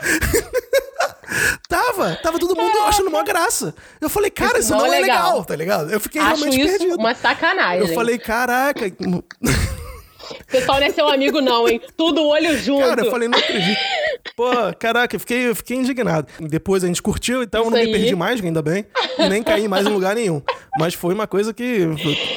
[1.68, 3.74] tava, tava todo mundo achando uma graça.
[4.00, 5.26] Eu falei, cara, isso, Isso não, é legal.
[5.30, 5.44] legal.
[5.44, 5.90] tá ligado?
[5.90, 6.96] Eu fiquei Acho realmente isso perdido.
[6.98, 7.86] uma sacanagem.
[7.88, 8.86] Eu falei, caraca.
[9.00, 11.80] O pessoal não é seu amigo, não, hein?
[11.96, 12.80] Tudo olho junto.
[12.86, 13.78] Cara, eu falei, não acredito.
[14.36, 16.28] Pô, caraca, eu fiquei, eu fiquei indignado.
[16.38, 18.00] Depois a gente curtiu, então eu não Isso me aí.
[18.00, 18.84] perdi mais, ainda bem.
[19.18, 20.42] E nem caí mais em lugar nenhum.
[20.78, 21.86] Mas foi uma coisa que.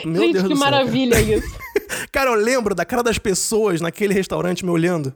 [0.06, 0.66] Meu Gente, Deus que do céu.
[0.66, 0.72] cara.
[0.78, 1.48] maravilha isso.
[2.12, 5.14] Cara, eu lembro da cara das pessoas naquele restaurante me olhando.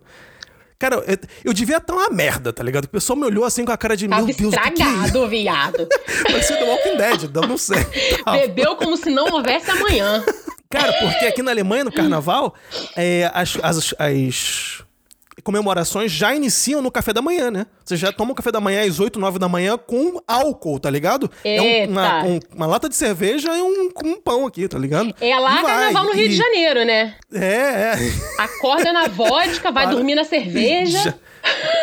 [0.78, 2.86] Cara, eu, eu devia estar uma merda, tá ligado?
[2.86, 4.86] O pessoal me olhou assim com a cara de Tava meu Deus, que que é
[4.86, 5.88] estragado, viado.
[6.24, 7.86] Parecia The Walking Dead, não sei.
[8.26, 10.24] Bebeu como se não houvesse amanhã.
[10.70, 12.54] Cara, porque aqui na Alemanha, no carnaval,
[12.98, 14.85] é, as, as, as
[15.44, 17.66] comemorações já iniciam no café da manhã, né?
[17.84, 20.90] Você já toma o café da manhã às 8, 9 da manhã com álcool, tá
[20.90, 21.30] ligado?
[21.44, 22.28] É um- uma, Eita.
[22.28, 25.14] um- uma lata de cerveja e um, com um pão aqui, tá ligado?
[25.22, 27.16] É lá carnaval no Rio de e- Janeiro, né?
[27.34, 27.96] É, é.
[28.40, 29.96] Acorda na vodka, vai Para.
[29.96, 31.16] dormir na cerveja.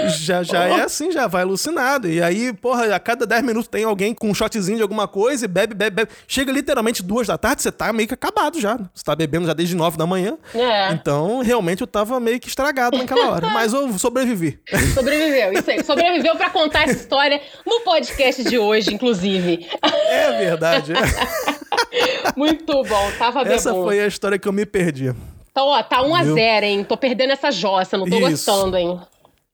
[0.03, 2.09] Já, já, já é assim, já vai alucinado.
[2.09, 5.45] E aí, porra, a cada 10 minutos tem alguém com um shotzinho de alguma coisa
[5.45, 6.11] e bebe, bebe, bebe.
[6.27, 8.77] Chega literalmente duas da tarde, você tá meio que acabado já.
[8.93, 10.37] Você tá bebendo já desde 9 da manhã.
[10.55, 10.93] É.
[10.93, 13.49] Então, realmente, eu tava meio que estragado naquela hora.
[13.51, 14.59] Mas eu sobrevivi.
[14.95, 15.85] Sobreviveu, isso aí.
[15.85, 19.67] Sobreviveu pra contar essa história no podcast de hoje, inclusive.
[19.83, 20.93] É verdade.
[22.37, 23.85] Muito bom, tava bem Essa bom.
[23.85, 25.15] foi a história que eu me perdi.
[25.51, 26.35] Então, ó, tá 1 a Viu?
[26.35, 26.85] 0 hein?
[26.85, 28.31] Tô perdendo essa jossa, não tô Isso.
[28.31, 28.99] gostando, hein?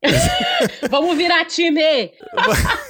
[0.90, 2.12] Vamos virar time!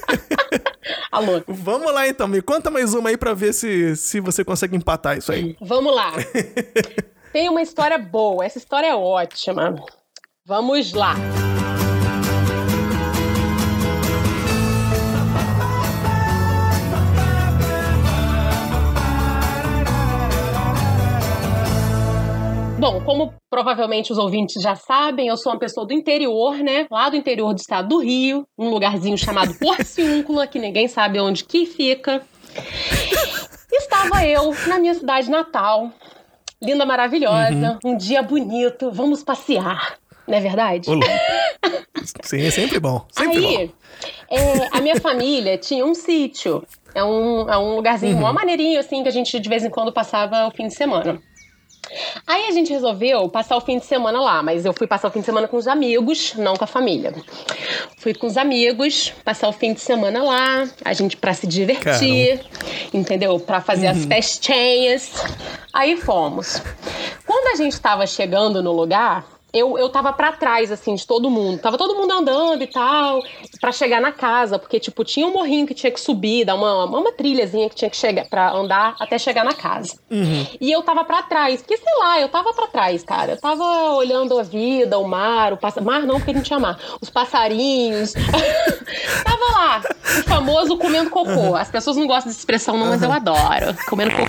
[1.11, 4.77] Alô, Vamos lá então, me conta mais uma aí pra ver se, se você consegue
[4.77, 5.57] empatar isso aí.
[5.61, 6.13] vamos lá.
[7.33, 9.75] Tem uma história boa, essa história é ótima.
[10.47, 11.15] Vamos lá.
[22.79, 26.87] Bom, como provavelmente os ouvintes já sabem, eu sou uma pessoa do interior, né?
[26.91, 31.45] Lá do interior do estado do Rio, um lugarzinho chamado Porciúncula, que ninguém sabe onde
[31.45, 32.23] que fica.
[33.73, 35.91] Estava eu na minha cidade natal,
[36.63, 40.89] linda, maravilhosa, um dia bonito, vamos passear, não é verdade?
[40.89, 41.07] Louco.
[42.23, 43.05] Sim, é sempre bom.
[43.11, 43.49] Sempre bom.
[43.49, 43.71] Aí,
[44.31, 46.65] é, a minha família tinha um sítio.
[46.95, 48.21] É um, é um lugarzinho, Uhum.
[48.23, 51.21] uma maneirinho, assim, que a gente de vez em quando passava o fim de semana.
[52.27, 55.11] Aí a gente resolveu passar o fim de semana lá, mas eu fui passar o
[55.11, 57.15] fim de semana com os amigos, não com a família.
[57.99, 62.41] Fui com os amigos, passar o fim de semana lá, a gente pra se divertir,
[62.93, 63.39] entendeu?
[63.41, 65.13] Pra fazer as festinhas.
[65.73, 66.63] Aí fomos.
[67.27, 71.31] Quando a gente tava chegando no lugar, eu, eu tava pra trás, assim, de todo
[71.31, 71.59] mundo.
[71.61, 73.23] Tava todo mundo andando e tal,
[73.61, 76.85] pra chegar na casa, porque, tipo, tinha um morrinho que tinha que subir, dar uma,
[76.85, 79.99] uma trilhazinha que tinha que chegar pra andar até chegar na casa.
[80.61, 83.33] E eu tava pra trás, porque, sei lá, eu tava pra trás, cara.
[83.33, 85.81] Eu tava olhando a vida, o mar, o passa...
[85.81, 86.79] mar não, porque não tinha mar.
[87.01, 88.13] Os passarinhos.
[89.25, 89.83] tava lá,
[90.21, 91.57] o famoso comendo cocô.
[91.57, 93.77] As pessoas não gostam dessa expressão, não, mas eu adoro.
[93.89, 94.29] Comendo cocô.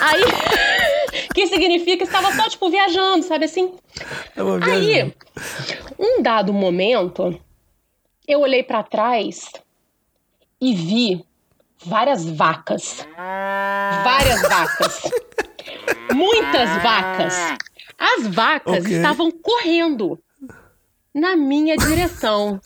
[0.00, 0.94] Aí.
[1.48, 3.74] que significa que estava só, tipo, viajando, sabe assim?
[4.62, 5.14] Aí,
[5.98, 7.38] um dado momento,
[8.26, 9.50] eu olhei pra trás
[10.60, 11.24] e vi
[11.84, 13.06] várias vacas.
[13.16, 15.02] Várias vacas.
[16.12, 17.34] Muitas vacas.
[17.98, 18.96] As vacas Ok.
[18.96, 20.18] estavam correndo
[21.14, 22.60] na minha direção.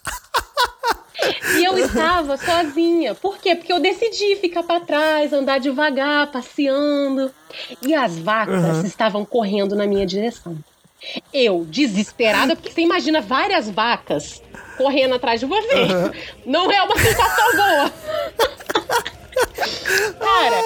[1.56, 3.14] E eu estava sozinha.
[3.14, 3.54] Por quê?
[3.54, 7.32] Porque eu decidi ficar pra trás, andar devagar, passeando.
[7.82, 10.56] E as vacas estavam correndo na minha direção.
[11.32, 14.42] Eu, desesperada, porque você imagina várias vacas
[14.76, 15.86] correndo atrás de você.
[16.44, 17.92] Não é uma sensação boa.
[20.18, 20.62] Cara,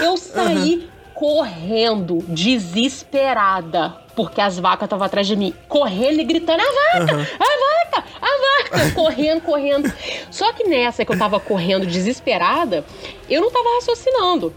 [0.00, 6.98] eu saí correndo, desesperada, porque as vacas estavam atrás de mim, correndo e gritando: a
[6.98, 9.92] vaca, a vaca, a vaca, correndo, correndo.
[10.30, 12.84] Só que nessa que eu tava correndo desesperada,
[13.28, 14.54] eu não tava raciocinando.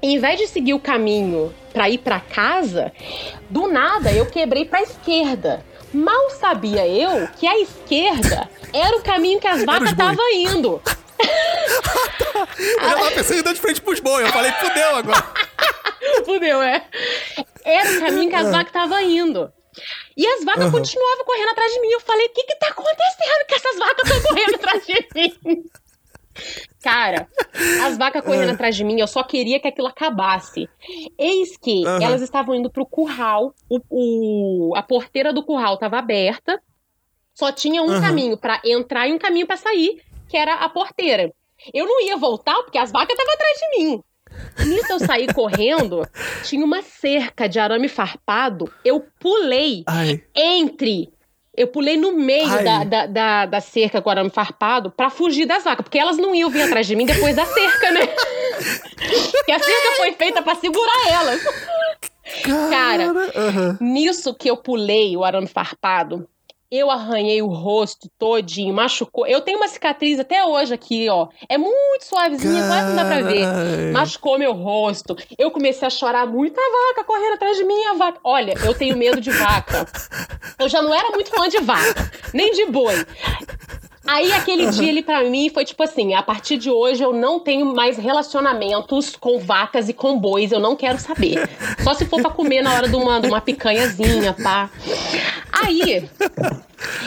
[0.00, 2.92] em vez de seguir o caminho para ir para casa,
[3.50, 5.64] do nada eu quebrei para esquerda.
[5.92, 10.80] Mal sabia eu que a esquerda era o caminho que as vacas estavam indo.
[12.58, 14.22] eu tava pensando de frente pros boi.
[14.22, 15.24] Eu falei, fudeu agora.
[16.24, 16.86] fudeu, é.
[17.64, 18.50] Era o caminho que as ah.
[18.50, 19.52] vacas estavam indo.
[20.16, 20.72] E as vacas uhum.
[20.72, 21.88] continuavam correndo atrás de mim.
[21.88, 25.64] Eu falei, o que que tá acontecendo que essas vacas estão correndo atrás de mim?
[26.82, 27.28] Cara,
[27.84, 30.68] as vacas correndo atrás de mim, eu só queria que aquilo acabasse.
[31.18, 32.00] Eis que uhum.
[32.00, 36.60] elas estavam indo pro curral, o, o, a porteira do curral estava aberta,
[37.34, 38.00] só tinha um uhum.
[38.00, 41.32] caminho para entrar e um caminho para sair, que era a porteira.
[41.74, 44.02] Eu não ia voltar porque as vacas estavam atrás de mim.
[44.66, 46.06] Nisso eu saí correndo,
[46.44, 50.22] tinha uma cerca de arame farpado, eu pulei Ai.
[50.34, 51.12] entre
[51.58, 55.64] eu pulei no meio da, da, da, da, cerca com arame farpado pra fugir das
[55.64, 58.06] vacas, porque elas não iam vir atrás de mim depois da cerca, né?
[59.44, 61.42] que a cerca foi feita para segurar elas.
[62.70, 63.76] Cara, uhum.
[63.80, 66.28] nisso que eu pulei o arame farpado,
[66.70, 69.26] eu arranhei o rosto todinho, machucou.
[69.26, 71.28] Eu tenho uma cicatriz até hoje aqui, ó.
[71.48, 73.92] É muito suavezinha, quase não dá pra ver.
[73.92, 75.16] Machucou meu rosto.
[75.38, 76.58] Eu comecei a chorar muito.
[76.58, 78.20] A vaca correndo atrás de mim, a vaca.
[78.22, 79.86] Olha, eu tenho medo de vaca.
[80.58, 82.94] Eu já não era muito fã de vaca, nem de boi.
[84.08, 87.38] Aí aquele dia ali para mim foi tipo assim, a partir de hoje eu não
[87.38, 91.48] tenho mais relacionamentos com vacas e com bois, eu não quero saber.
[91.84, 94.70] Só se for para comer na hora de uma, de uma picanhazinha, pá.
[95.52, 96.08] Aí,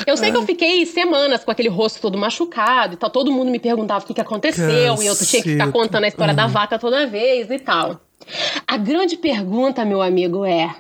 [0.06, 3.50] eu sei que eu fiquei semanas com aquele rosto todo machucado e tal, todo mundo
[3.50, 5.04] me perguntava o que, que aconteceu Caceta.
[5.04, 6.38] e eu tinha que ficar contando a história uhum.
[6.38, 8.00] da vaca toda vez e tal.
[8.68, 10.76] A grande pergunta, meu amigo, é: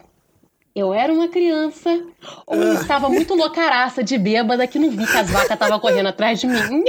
[0.75, 2.01] eu era uma criança
[2.47, 6.07] ou eu estava muito loucaraça de bêbada que não vi que as vacas estavam correndo
[6.07, 6.83] atrás de mim.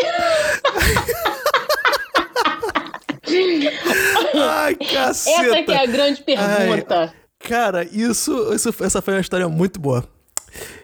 [4.35, 5.47] Ai, caceta.
[5.47, 7.01] Essa que é a grande pergunta.
[7.01, 10.05] Ai, cara, isso, isso, essa foi uma história muito boa.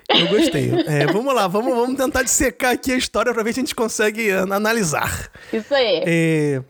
[0.09, 0.71] Eu gostei.
[0.87, 3.75] É, vamos lá, vamos, vamos tentar dissecar aqui a história para ver se a gente
[3.75, 5.31] consegue analisar.
[5.53, 6.03] Isso aí.
[6.07, 6.63] É...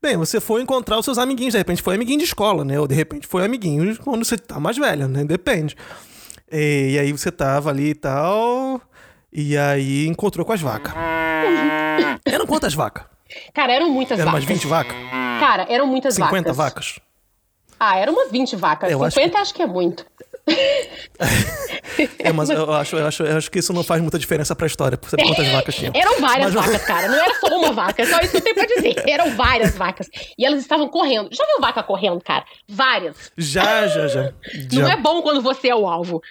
[0.00, 2.78] Bem, você foi encontrar os seus amiguinhos, de repente foi amiguinho de escola, né?
[2.78, 5.24] Ou de repente foi amiguinho quando você tá mais velho, né?
[5.24, 5.76] Depende.
[6.50, 8.80] E, e aí você tava ali e tal.
[9.32, 10.92] E aí encontrou com as vacas.
[12.24, 13.04] Eram quantas vacas?
[13.52, 14.44] Cara, eram muitas eram vacas.
[14.44, 14.96] Eram umas 20 vacas?
[15.40, 16.86] Cara, eram muitas 50 vacas.
[16.90, 17.06] 50 vacas?
[17.78, 18.90] Ah, eram umas 20 vacas.
[18.90, 19.36] Eu 50 acho que...
[19.36, 20.06] acho que é muito.
[22.18, 24.66] É, mas eu acho, eu, acho, eu acho que isso não faz muita diferença pra
[24.66, 25.92] história, por saber quantas vacas tinham.
[25.94, 26.64] Eram várias mas...
[26.66, 27.08] vacas, cara.
[27.08, 29.02] Não era só uma vaca, só isso que eu tenho pra dizer.
[29.08, 30.08] Eram várias vacas.
[30.38, 31.28] E elas estavam correndo.
[31.32, 32.44] Já viu vaca correndo, cara?
[32.68, 33.32] Várias.
[33.36, 34.32] Já, já, já.
[34.72, 36.22] Não é bom quando você é o alvo.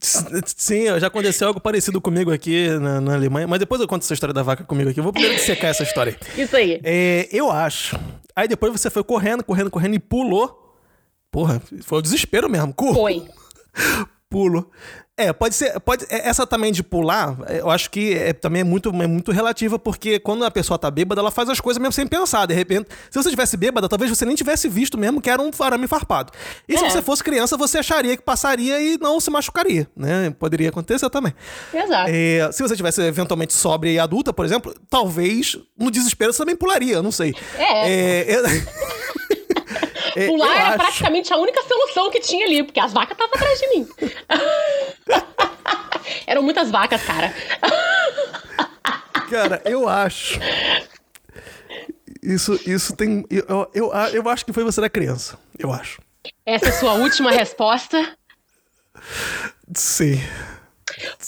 [0.00, 4.14] Sim, já aconteceu algo parecido comigo aqui na, na, Alemanha, mas depois eu conto essa
[4.14, 5.00] história da vaca comigo aqui.
[5.00, 6.16] Eu vou primeiro secar essa história.
[6.36, 6.80] Isso aí.
[6.84, 7.98] É, eu acho.
[8.36, 10.67] Aí depois você foi correndo, correndo, correndo e pulou.
[11.30, 12.72] Porra, foi o desespero mesmo.
[12.72, 12.94] Curro.
[12.94, 13.26] Foi.
[14.30, 14.70] Pulo.
[15.18, 15.80] É, pode ser.
[15.80, 19.32] Pode, é, essa também de pular, eu acho que é, também é muito, é muito
[19.32, 22.46] relativa, porque quando a pessoa tá bêbada, ela faz as coisas mesmo sem pensar.
[22.46, 25.50] De repente, se você tivesse bêbada, talvez você nem tivesse visto mesmo que era um
[25.58, 26.32] arame farpado.
[26.68, 26.78] E é.
[26.78, 30.32] se você fosse criança, você acharia que passaria e não se machucaria, né?
[30.38, 31.34] Poderia acontecer também.
[31.74, 32.10] Exato.
[32.14, 36.54] É, se você tivesse eventualmente sóbria e adulta, por exemplo, talvez no desespero você também
[36.54, 37.34] pularia, não sei.
[37.56, 37.90] É.
[37.90, 38.38] é É,
[40.26, 40.78] Pular era acho...
[40.78, 43.88] praticamente a única solução que tinha ali, porque as vacas estavam atrás de mim.
[46.26, 47.34] Eram muitas vacas, cara.
[49.30, 50.38] Cara, eu acho.
[52.22, 53.24] Isso, isso tem.
[53.30, 55.38] Eu, eu, eu acho que foi você da criança.
[55.58, 56.00] Eu acho.
[56.44, 58.16] Essa é a sua última resposta?
[59.74, 60.20] Sim.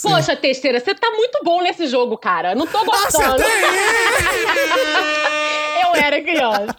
[0.03, 2.55] Poxa, Teixeira, você tá muito bom nesse jogo, cara.
[2.55, 3.43] Não tô gostando.
[5.85, 6.77] eu era criança.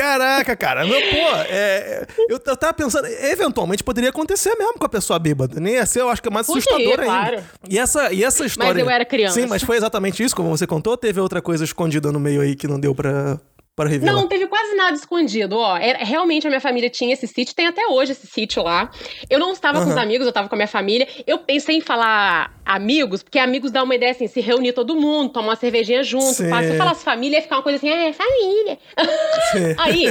[0.00, 0.84] Caraca, cara.
[0.84, 5.60] Não, pô, é, eu, eu tava pensando, eventualmente poderia acontecer mesmo com a pessoa bêbada.
[5.60, 7.36] Nem ia ser, eu acho que é mais Podia, assustador claro.
[7.36, 7.44] ainda.
[7.68, 8.72] E essa, e essa história.
[8.72, 9.38] Mas eu era criança.
[9.38, 10.96] Sim, mas foi exatamente isso, como você contou?
[10.96, 13.38] Teve outra coisa escondida no meio aí que não deu pra,
[13.74, 14.14] para revelar?
[14.14, 15.56] Não, teve quase nada escondido.
[15.56, 18.90] Ó, era, realmente a minha família tinha esse sítio, tem até hoje esse sítio lá.
[19.28, 19.84] Eu não estava uhum.
[19.84, 21.08] com os amigos, eu estava com a minha família.
[21.26, 25.32] Eu pensei em falar amigos, porque amigos dá uma ideia assim, se reunir todo mundo,
[25.32, 26.34] tomar uma cervejinha junto.
[26.34, 28.78] Se eu falasse família, ia ficar uma coisa assim, é, família.
[29.78, 30.06] Aí,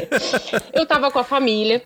[0.73, 1.81] eu tava com a família.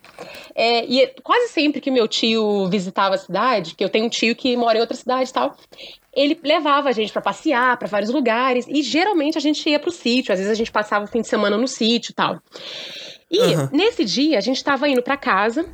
[0.55, 4.36] É, e quase sempre que meu tio visitava a cidade, que eu tenho um tio
[4.36, 5.57] que mora em outra cidade e tal,
[6.15, 9.91] ele levava a gente para passear para vários lugares e geralmente a gente ia pro
[9.91, 12.39] sítio, às vezes a gente passava o fim de semana no sítio e tal.
[13.30, 13.69] E uhum.
[13.71, 15.65] nesse dia a gente estava indo para casa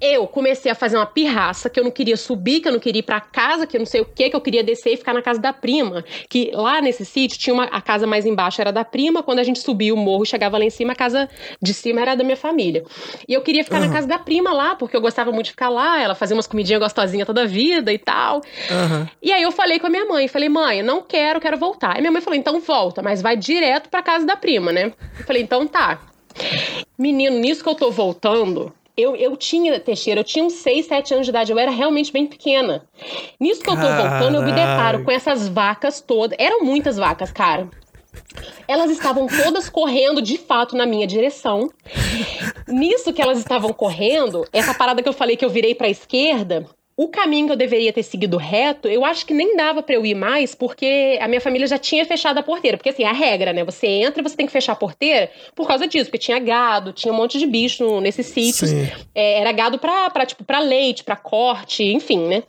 [0.00, 3.00] eu comecei a fazer uma pirraça que eu não queria subir, que eu não queria
[3.00, 5.12] ir pra casa, que eu não sei o que, que eu queria descer e ficar
[5.12, 6.04] na casa da prima.
[6.28, 9.42] Que lá nesse sítio tinha uma, a casa mais embaixo era da prima, quando a
[9.42, 11.28] gente subia o morro chegava lá em cima, a casa
[11.60, 12.84] de cima era da minha família.
[13.28, 13.88] E eu queria ficar uhum.
[13.88, 16.46] na casa da prima lá, porque eu gostava muito de ficar lá, ela fazia umas
[16.46, 18.36] comidinhas gostosinhas toda a vida e tal.
[18.36, 19.06] Uhum.
[19.22, 21.96] E aí eu falei com a minha mãe, falei, mãe, não quero, quero voltar.
[21.96, 24.92] E minha mãe falou, então volta, mas vai direto pra casa da prima, né?
[25.18, 26.00] Eu falei, então tá.
[26.98, 31.14] Menino, nisso que eu tô voltando, eu, eu tinha, Teixeira, eu tinha uns 6, 7
[31.14, 32.84] anos de idade, eu era realmente bem pequena.
[33.38, 36.36] Nisso que eu tô voltando, eu me deparo com essas vacas todas.
[36.40, 37.68] Eram muitas vacas, cara.
[38.66, 41.70] Elas estavam todas correndo de fato na minha direção.
[42.66, 45.90] Nisso que elas estavam correndo, essa parada que eu falei que eu virei para a
[45.90, 46.66] esquerda,
[46.98, 50.04] o caminho que eu deveria ter seguido reto, eu acho que nem dava para eu
[50.04, 52.76] ir mais, porque a minha família já tinha fechado a porteira.
[52.76, 53.62] Porque assim, a regra, né?
[53.62, 56.92] Você entra e você tem que fechar a porteira por causa disso, porque tinha gado,
[56.92, 58.72] tinha um monte de bicho nesses sítios.
[59.14, 62.42] É, era gado pra, pra, tipo, pra leite, pra corte, enfim, né?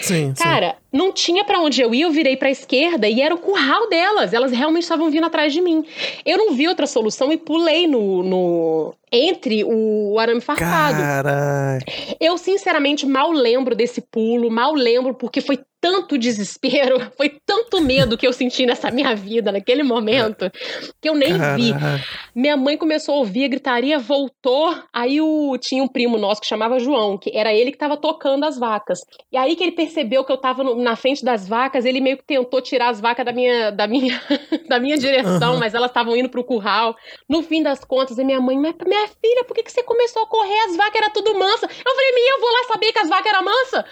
[0.00, 0.34] Sim.
[0.36, 0.74] Cara, sim.
[0.92, 4.32] não tinha para onde eu ir, eu virei pra esquerda e era o curral delas.
[4.32, 5.84] Elas realmente estavam vindo atrás de mim.
[6.24, 10.98] Eu não vi outra solução e pulei no, no entre o arame farpado.
[10.98, 11.84] Caralho.
[12.20, 18.16] Eu, sinceramente, mal lembro desse pulo, mal lembro, porque foi tanto desespero, foi tanto medo
[18.16, 20.48] que eu senti nessa minha vida naquele momento,
[21.00, 21.56] que eu nem Caraca.
[21.56, 21.74] vi.
[22.32, 24.72] Minha mãe começou a ouvir a gritaria, voltou.
[24.92, 28.44] Aí o, tinha um primo nosso que chamava João, que era ele que estava tocando
[28.44, 29.00] as vacas.
[29.32, 32.24] E aí que ele percebeu que eu estava na frente das vacas, ele meio que
[32.24, 34.22] tentou tirar as vacas da minha, da minha,
[34.68, 35.58] da minha direção, uhum.
[35.58, 36.94] mas elas estavam indo pro curral.
[37.28, 40.22] No fim das contas, a minha mãe, mas minha filha, por que, que você começou
[40.22, 40.60] a correr?
[40.66, 41.66] As vacas eram tudo mansa.
[41.66, 43.84] Eu falei, minha, eu vou lá saber que as vacas eram mansas.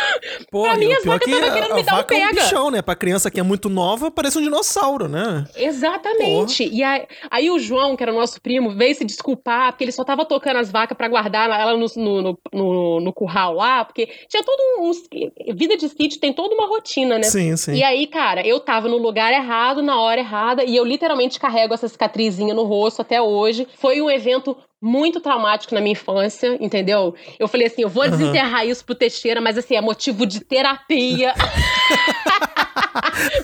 [0.50, 2.24] Porra, pra mim, as vacas tava querendo me dar um pega.
[2.24, 2.82] É um bichão, né?
[2.82, 5.44] Pra criança que é muito nova, parece um dinossauro, né?
[5.56, 6.64] Exatamente.
[6.64, 6.76] Porra.
[6.76, 9.92] E aí, aí, o João, que era o nosso primo, veio se desculpar, porque ele
[9.92, 14.08] só tava tocando as vacas para guardar ela no, no, no, no, curral lá, porque
[14.28, 15.54] tinha todo um.
[15.54, 17.24] Vida de sítio tem toda uma rotina, né?
[17.24, 17.74] Sim, sim.
[17.74, 21.74] E aí, cara, eu tava no lugar errado, na hora errada, e eu literalmente carrego
[21.74, 23.66] essa cicatrizinha no rosto até hoje.
[23.76, 27.14] Foi um evento muito traumático na minha infância, entendeu?
[27.38, 31.32] Eu falei assim, eu vou desenterrar isso pro Teixeira, mas assim, é motivo de terapia.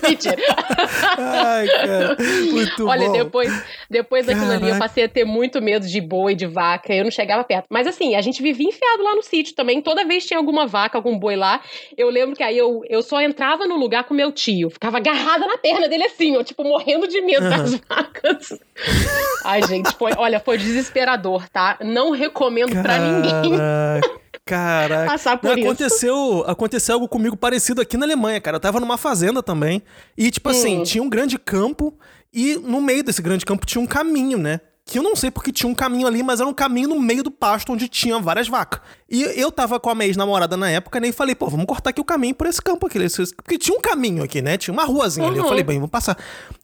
[0.03, 0.41] Mentira.
[1.17, 2.17] Ai, cara,
[2.51, 3.13] muito Olha, bom.
[3.13, 6.93] depois, depois daquilo ali, eu passei a ter muito medo de boi, de vaca.
[6.93, 7.65] Eu não chegava perto.
[7.69, 9.81] Mas assim, a gente vivia enfiado lá no sítio também.
[9.81, 11.61] Toda vez tinha alguma vaca, algum boi lá.
[11.97, 14.69] Eu lembro que aí eu, eu só entrava no lugar com meu tio.
[14.69, 17.49] Ficava agarrada na perna dele assim, ó, tipo, morrendo de medo uhum.
[17.49, 18.59] das vacas.
[19.45, 21.77] Ai, gente, foi, olha, foi desesperador, tá?
[21.81, 23.59] Não recomendo para ninguém.
[24.45, 25.11] Caraca.
[25.11, 28.57] Passar por Não, aconteceu, aconteceu algo comigo parecido aqui na Alemanha, cara.
[28.57, 29.81] Eu tava numa fazenda também.
[30.17, 30.83] E, tipo assim, hum.
[30.83, 31.93] tinha um grande campo.
[32.33, 34.61] E no meio desse grande campo tinha um caminho, né?
[34.85, 37.23] Que eu não sei porque tinha um caminho ali, mas era um caminho no meio
[37.23, 38.81] do pasto onde tinha várias vacas.
[39.09, 41.09] E eu tava com a minha ex-namorada na época, né?
[41.09, 42.99] E falei, pô, vamos cortar aqui o caminho por esse campo aqui.
[43.35, 44.57] Porque tinha um caminho aqui, né?
[44.57, 45.31] Tinha uma ruazinha uhum.
[45.31, 45.39] ali.
[45.39, 46.17] Eu falei, bem, vamos passar.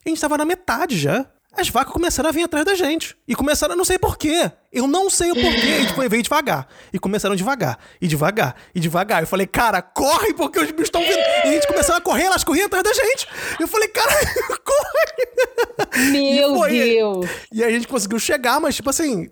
[0.05, 1.25] E a gente tava na metade já
[1.57, 3.17] as vacas começaram a vir atrás da gente.
[3.27, 4.51] E começaram, não sei porquê.
[4.77, 5.81] Eu não sei o porquê.
[5.81, 6.67] E tipo, veio devagar.
[6.93, 7.79] E começaram devagar.
[7.99, 8.55] E devagar.
[8.75, 9.23] E devagar.
[9.23, 11.17] Eu falei, cara, corre porque os bichos estão vindo.
[11.17, 13.27] E a gente começou a correr, elas corriam atrás da gente.
[13.59, 14.13] Eu falei, cara,
[14.63, 16.11] corre.
[16.11, 17.25] Meu e Deus.
[17.51, 19.29] E a gente conseguiu chegar, mas tipo assim,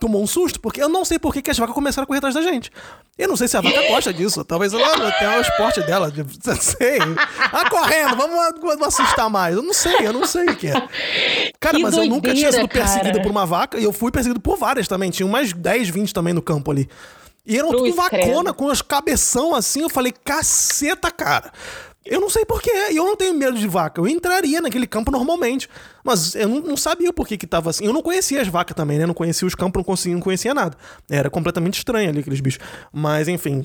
[0.00, 2.34] tomou um susto, porque eu não sei por que as vacas começaram a correr atrás
[2.34, 2.70] da gente.
[3.16, 4.44] Eu não sei se a vaca gosta disso.
[4.44, 6.12] Talvez ela tenha o esporte dela.
[6.44, 6.98] Não sei.
[7.38, 9.54] Ah, correndo, vamos, vamos assustar mais.
[9.54, 11.52] Eu não sei, eu não sei o que é.
[11.64, 13.22] Cara, que mas doideira, eu nunca tinha sido perseguido cara.
[13.22, 15.10] por uma vaca e eu fui perseguido por várias também.
[15.10, 16.88] Tinha umas 10, 20 também no campo ali.
[17.46, 19.82] E eram tudo vacona, com as cabeção assim.
[19.82, 21.52] Eu falei, caceta, cara.
[22.04, 24.00] Eu não sei porquê, e eu não tenho medo de vaca.
[24.00, 25.68] Eu entraria naquele campo normalmente.
[26.04, 27.86] Mas eu não, não sabia o porquê que tava assim.
[27.86, 29.06] Eu não conhecia as vacas também, né?
[29.06, 30.76] Não conhecia os campos, não, conseguia, não conhecia nada.
[31.10, 32.62] Era completamente estranho ali aqueles bichos.
[32.92, 33.64] Mas, enfim,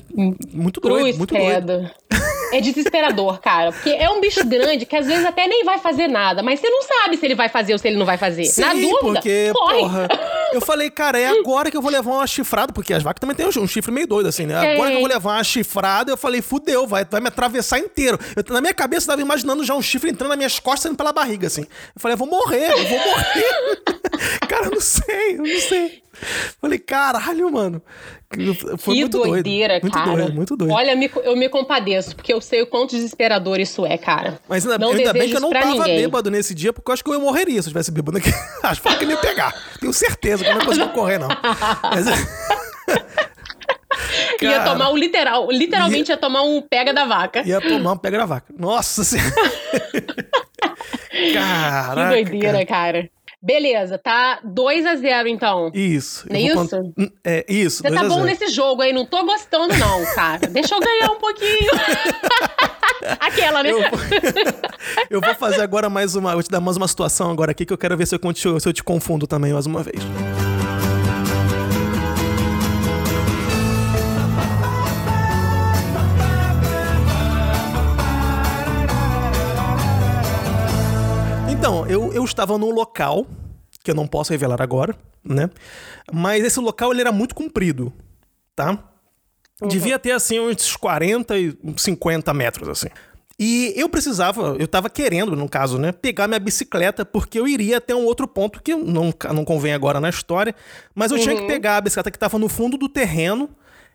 [0.52, 1.66] muito doido, Cruz, muito credo.
[1.66, 1.90] doido.
[2.52, 3.72] É desesperador, cara.
[3.72, 6.42] Porque é um bicho grande que às vezes até nem vai fazer nada.
[6.42, 8.44] Mas você não sabe se ele vai fazer ou se ele não vai fazer.
[8.46, 9.78] Sim, Na dúvida, porque, corre.
[9.78, 10.08] porra.
[10.52, 12.72] Eu falei, cara, é agora que eu vou levar uma chifrada.
[12.72, 14.56] Porque as vacas também têm um chifre meio doido, assim, né?
[14.56, 14.90] Agora é.
[14.92, 18.18] que eu vou levar uma chifrada, eu falei, fudeu, vai, vai me atravessar inteiro.
[18.34, 20.96] Eu, na minha cabeça, eu tava imaginando já um chifre entrando nas minhas costas, saindo
[20.96, 21.62] pela barriga, assim.
[21.62, 23.82] Eu falei, eu vou morrer, eu vou morrer.
[24.48, 26.02] Cara, eu não sei, eu não sei.
[26.60, 27.82] Falei, caralho, mano.
[28.78, 29.92] Foi que muito doideira, doido.
[29.92, 30.06] cara.
[30.06, 30.72] Muito doido, muito doido.
[30.72, 34.38] Olha, eu me compadeço, porque eu sei o quanto desesperador isso é, cara.
[34.48, 36.02] Mas ainda, não ainda bem que eu não tava ninguém.
[36.02, 38.30] bêbado nesse dia, porque eu acho que eu morreria se eu tivesse bêbado aqui.
[38.62, 39.52] Acho que me ia pegar.
[39.80, 41.28] Tenho certeza que eu não consigo correr, não.
[41.82, 42.06] Mas...
[44.38, 47.42] Cara, ia tomar um literal, literalmente ia, ia, tomar um pega da vaca.
[47.46, 48.52] Ia tomar um pega da vaca.
[48.56, 49.34] Nossa senhora.
[51.32, 52.16] Caraca.
[52.16, 52.66] Que doideira, cara.
[52.66, 53.10] cara.
[53.42, 55.70] Beleza, tá 2 a 0 então.
[55.72, 56.26] Isso.
[56.28, 56.54] Não é isso?
[56.56, 57.76] cont- É, isso.
[57.78, 58.26] Você tá 2 a bom 0.
[58.26, 60.46] nesse jogo aí, não tô gostando não, cara.
[60.46, 61.70] Deixa eu ganhar um pouquinho.
[63.18, 63.70] Aquela, né?
[63.70, 63.78] Eu,
[65.08, 66.34] eu vou fazer agora mais uma.
[66.34, 68.68] Vou te dar mais uma situação agora aqui que eu quero ver se eu, se
[68.68, 69.96] eu te confundo também mais uma vez.
[81.90, 83.26] Eu, eu estava num local,
[83.82, 85.50] que eu não posso revelar agora, né?
[86.12, 87.92] Mas esse local ele era muito comprido,
[88.54, 88.78] tá?
[89.68, 92.88] Devia ter assim uns 40 e 50 metros, assim.
[93.38, 97.78] E eu precisava, eu tava querendo, no caso, né, pegar minha bicicleta, porque eu iria
[97.78, 100.54] até um outro ponto que não, não convém agora na história,
[100.94, 103.48] mas eu tinha que pegar a bicicleta que tava no fundo do terreno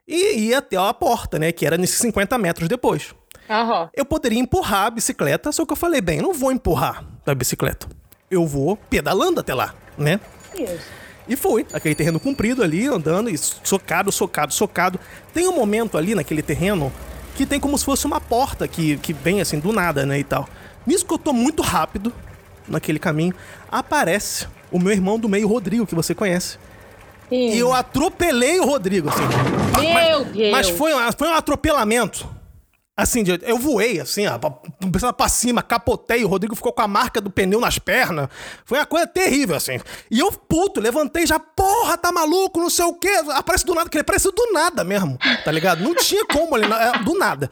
[0.08, 3.14] e ir até a porta, né, que era nesses 50 metros depois.
[3.50, 3.90] Aham.
[3.94, 7.36] Eu poderia empurrar a bicicleta, só que eu falei, bem, eu não vou empurrar a
[7.36, 7.88] bicicleta.
[8.30, 10.20] Eu vou pedalando até lá, né?
[10.58, 11.06] Isso.
[11.28, 15.00] E foi, aquele terreno comprido ali, andando, e socado, socado, socado.
[15.34, 16.92] Tem um momento ali naquele terreno
[17.36, 20.24] que tem como se fosse uma porta que, que vem assim do nada, né, e
[20.24, 20.48] tal.
[20.86, 22.14] Nisso que eu tô muito rápido
[22.68, 23.34] naquele caminho,
[23.72, 26.58] aparece o meu irmão do meio, Rodrigo, que você conhece.
[27.32, 29.22] E eu atropelei o Rodrigo, assim.
[29.82, 30.52] Meu mas, Deus.
[30.52, 32.30] Mas foi, um- foi um atropelamento.
[32.98, 37.20] Assim, eu voei, assim, ó, pra, pra- cima, capotei, o Rodrigo ficou com a marca
[37.20, 38.30] do pneu nas pernas.
[38.64, 39.82] Foi uma coisa terrível, assim.
[40.10, 43.10] E eu, puto, levantei já, porra, tá maluco, não sei o quê.
[43.34, 45.84] Aparece do nada, que ele apareceu do nada mesmo, tá ligado?
[45.84, 47.52] Não tinha como ele, é, do nada.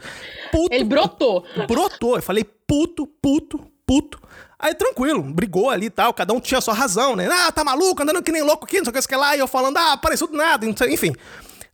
[0.50, 0.74] Puto.
[0.74, 1.44] Ele brotou.
[1.68, 2.16] Brotou.
[2.16, 4.22] Eu falei, puto, puto, puto.
[4.58, 7.28] Aí tranquilo, brigou ali e tal, cada um tinha a sua razão, né?
[7.30, 9.36] Ah, tá maluco, andando que nem louco aqui, não sei o que, sei o lá.
[9.36, 11.14] E eu falando, ah, apareceu do nada, enfim.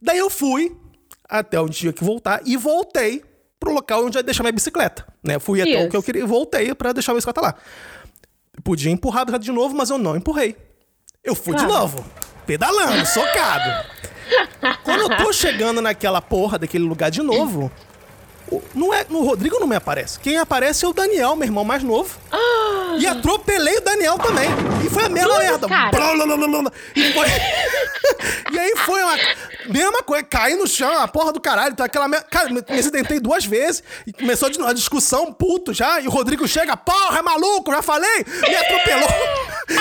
[0.03, 0.77] Daí eu fui
[1.29, 3.23] até onde tinha que voltar e voltei
[3.61, 5.39] pro local onde eu ia deixar minha bicicleta, né?
[5.39, 5.89] Fui até o Isso.
[5.91, 7.55] que eu queria e voltei pra deixar a bicicleta lá.
[8.65, 10.57] Podia empurrar de novo, mas eu não empurrei.
[11.23, 11.81] Eu fui de Claro.
[11.83, 12.05] novo,
[12.47, 13.87] pedalando, socado.
[14.83, 17.71] Quando eu tô chegando naquela porra daquele lugar de novo,
[18.75, 20.19] não é, no Rodrigo não me aparece.
[20.19, 22.19] Quem aparece é o Daniel, meu irmão mais novo.
[22.99, 24.49] E atropelei o Daniel também.
[24.85, 25.69] E foi a mesma Tudo, merda.
[25.69, 26.73] Blá, blá, blá.
[26.97, 27.27] E, foi...
[28.53, 29.17] e aí foi uma
[29.69, 31.73] mesma coisa, caí no chão, a porra do caralho.
[31.73, 32.21] Então aquela me...
[32.23, 33.83] Cara, me acidentei duas vezes.
[34.07, 36.01] E começou a discussão, puto já.
[36.01, 38.25] E o Rodrigo chega, porra, é maluco, já falei.
[38.27, 39.11] Me atropelou.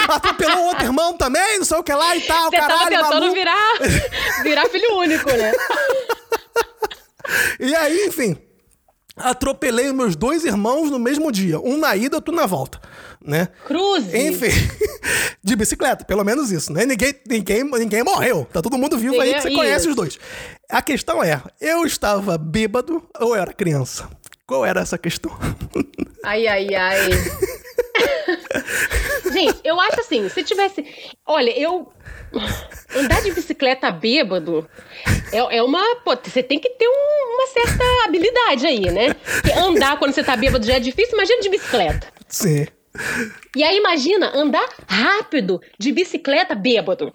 [0.10, 2.50] atropelou o outro irmão também, não sei o que lá e tal.
[2.50, 3.34] Você tava caralho, tentando maluco.
[3.34, 3.80] virar,
[4.44, 5.52] virar filho único, né?
[7.60, 8.36] E aí, enfim,
[9.20, 11.60] atropelei os meus dois irmãos no mesmo dia.
[11.60, 12.80] Um na ida, outro na volta,
[13.24, 13.50] né?
[13.68, 14.16] Cruze.
[14.18, 14.50] Enfim,
[15.44, 16.86] de bicicleta, pelo menos isso, né?
[16.86, 18.48] Ninguém, ninguém, ninguém morreu.
[18.52, 19.90] Tá todo mundo vivo aí que você Ninguém- conhece isso.
[19.90, 20.20] os dois.
[20.70, 24.10] A questão é, eu estava bêbado ou eu era criança?
[24.48, 25.32] Qual era essa questão?
[26.26, 27.10] Ai, ai, ai.
[29.32, 30.86] Gente, eu acho assim, se tivesse.
[31.26, 31.92] Olha, eu.
[32.96, 34.68] Andar de bicicleta bêbado
[35.32, 35.82] é, é uma.
[36.04, 39.14] Pô, você tem que ter um- uma certa habilidade aí, né?
[39.14, 42.08] Porque andar quando você tá bêbado já é difícil, imagina de bicicleta.
[42.28, 42.68] Sim.
[43.56, 47.14] E aí, imagina andar rápido de bicicleta bêbado.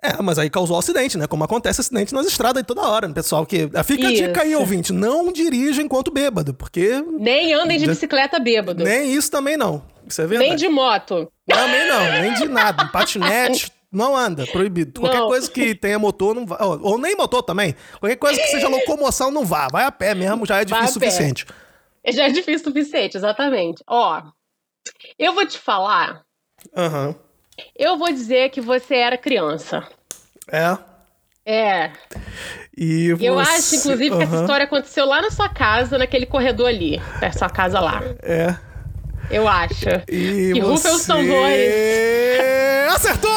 [0.00, 1.26] É, mas aí causou acidente, né?
[1.26, 3.44] Como acontece acidente nas estradas aí toda hora, né, pessoal.
[3.44, 4.92] Que, fica a dica aí, ouvinte.
[4.92, 8.84] Não dirija enquanto bêbado, porque Nem andem de bicicleta bêbado.
[8.84, 9.82] Nem, nem isso também não.
[10.06, 10.54] Isso é verdade.
[10.56, 11.30] de moto.
[11.46, 12.86] Também não, nem de nada.
[12.86, 15.00] Patinete, não anda, proibido.
[15.00, 15.26] Qualquer Não.
[15.28, 16.58] coisa que tenha motor, não vai.
[16.60, 17.74] Ou, ou nem motor também.
[17.98, 19.68] Qualquer coisa que seja locomoção, não vá.
[19.70, 21.46] Vai a pé mesmo, já é difícil o suficiente.
[22.10, 23.82] Já é difícil o suficiente, exatamente.
[23.86, 24.22] Ó,
[25.18, 26.22] eu vou te falar.
[26.76, 27.14] Aham.
[27.76, 29.86] Eu vou dizer que você era criança.
[30.50, 30.76] É.
[31.44, 31.92] É.
[32.76, 36.68] E Eu você- acho, inclusive, que essa história aconteceu lá na sua casa, naquele corredor
[36.68, 36.98] ali.
[37.20, 38.00] Da sua casa lá.
[38.22, 38.54] É.
[39.30, 39.84] Eu acho.
[40.08, 41.06] E Que os você...
[41.06, 41.70] tambores.
[42.94, 43.30] Acertou!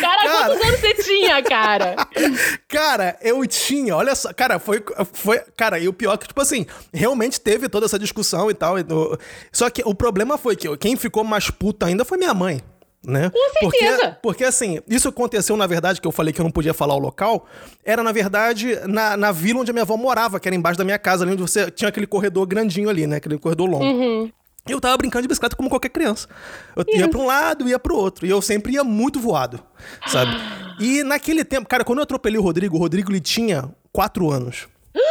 [0.00, 0.46] Cara, Cara.
[0.48, 1.96] quantos anos você tinha, cara?
[2.68, 6.40] Cara, eu tinha, olha só, cara, foi, foi, cara, e o pior é que, tipo
[6.40, 9.18] assim, realmente teve toda essa discussão e tal, e no-
[9.52, 12.60] só que o problema foi que quem ficou mais puta ainda foi minha mãe,
[13.04, 13.30] né?
[13.30, 13.98] Com certeza.
[13.98, 16.94] Porque, porque assim, isso aconteceu, na verdade, que eu falei que eu não podia falar
[16.94, 17.46] o local,
[17.84, 20.84] era, na verdade, na, na vila onde a minha avó morava, que era embaixo da
[20.84, 23.84] minha casa, ali onde você tinha aquele corredor grandinho ali, né, aquele corredor longo.
[23.84, 24.30] Uhum.
[24.68, 26.28] Eu tava brincando de bicicleta como qualquer criança.
[26.76, 28.26] Eu ia pra um lado, ia pro outro.
[28.26, 29.60] E eu sempre ia muito voado,
[30.06, 30.32] sabe?
[30.80, 34.68] E naquele tempo, cara, quando eu atropelei o Rodrigo, o Rodrigo ele tinha quatro anos.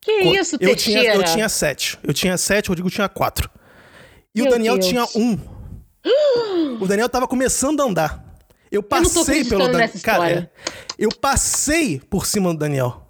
[0.00, 1.14] Que isso, eu tinha, Teixeira?
[1.14, 1.98] eu tinha sete.
[2.02, 3.50] Eu tinha sete, o Rodrigo tinha quatro.
[4.34, 4.86] E o Meu Daniel Deus.
[4.86, 5.38] tinha um.
[6.80, 8.24] O Daniel tava começando a andar.
[8.70, 9.90] Eu passei acreditando pelo Daniel.
[10.02, 10.50] Cara, é.
[10.98, 13.08] eu passei por cima do Daniel.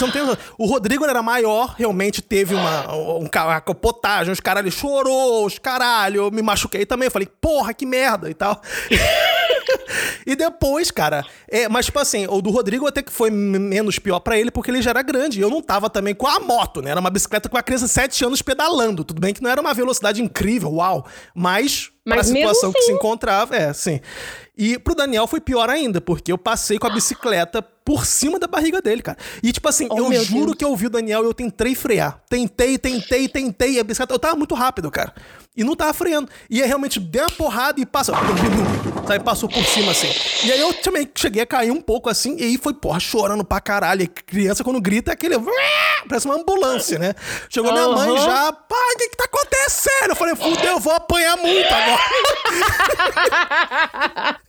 [0.00, 0.22] Não tem.
[0.58, 6.24] O Rodrigo era maior, realmente teve uma, um, uma capotagem, os caralho chorou, os caralho,
[6.24, 7.06] eu me machuquei também.
[7.06, 8.60] Eu falei, porra, que merda e tal.
[10.26, 14.18] e depois, cara, é, mas tipo assim, o do Rodrigo até que foi menos pior
[14.18, 15.38] pra ele, porque ele já era grande.
[15.38, 16.90] E eu não tava também com a moto, né?
[16.90, 19.04] Era uma bicicleta com a criança de 7 anos pedalando.
[19.04, 21.06] Tudo bem que não era uma velocidade incrível, uau.
[21.32, 22.94] Mas, Mas mesmo situação que se assim.
[22.94, 24.00] encontrava, é, sim.
[24.56, 28.46] E pro Daniel foi pior ainda, porque eu passei com a bicicleta por cima da
[28.46, 29.18] barriga dele, cara.
[29.42, 30.56] E tipo assim, Oh, eu juro Deus.
[30.56, 32.20] que eu ouvi o Daniel e eu tentei frear.
[32.30, 33.80] Tentei, tentei, tentei.
[33.80, 35.12] A bicicleta, eu tava muito rápido, cara.
[35.56, 36.28] E não tava freando.
[36.48, 38.12] E aí realmente deu uma porrada e passa.
[39.06, 40.08] Sabe, passou por cima assim.
[40.44, 42.36] E aí eu também cheguei a cair um pouco assim.
[42.38, 44.02] E aí foi, porra, chorando pra caralho.
[44.02, 45.36] E criança quando grita é aquele.
[46.08, 47.14] Parece uma ambulância, né?
[47.50, 48.52] Chegou minha mãe já.
[48.52, 50.10] Pai, o que que tá acontecendo?
[50.10, 52.00] Eu falei, fudeu, eu vou apanhar muito agora.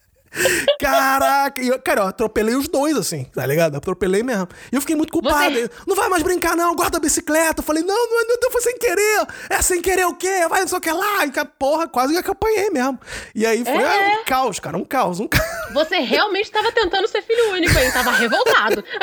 [0.79, 3.73] Caraca, e eu, cara, eu atropelei os dois, assim, tá ligado?
[3.73, 4.47] Eu atropelei mesmo.
[4.71, 5.55] E eu fiquei muito culpado.
[5.55, 7.61] Você- Não vai mais brincar, não, guarda a bicicleta.
[7.61, 9.25] Eu falei, não, não, não, foi sem querer.
[9.49, 10.45] É sem querer o quê?
[10.49, 11.25] Vai não sei o que lá.
[11.25, 12.99] E, porra, quase que eu apanhei mesmo.
[13.33, 14.13] E aí foi É.
[14.15, 15.45] ah, um caos, cara, um caos, um caos.
[15.73, 17.91] Você realmente tava tentando ser filho único, hein?
[17.91, 18.83] Tava revoltado.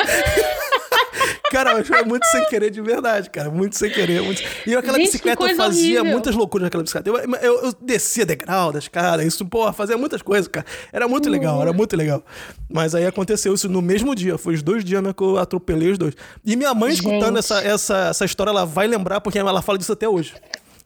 [1.51, 3.49] Cara, eu foi muito sem querer de verdade, cara.
[3.51, 4.21] Muito sem querer.
[4.23, 4.41] Muito...
[4.65, 6.05] E aquela Gente, bicicleta coisa fazia horrível.
[6.11, 7.09] muitas loucuras naquela bicicleta.
[7.09, 10.65] Eu, eu, eu descia degrau das caras, isso, porra, fazia muitas coisas, cara.
[10.91, 12.23] Era muito legal, era muito legal.
[12.69, 14.37] Mas aí aconteceu isso no mesmo dia.
[14.37, 16.15] Foi os dois dias mesmo que eu atropelei os dois.
[16.45, 19.93] E minha mãe, escutando essa, essa, essa história, ela vai lembrar, porque ela fala disso
[19.93, 20.33] até hoje.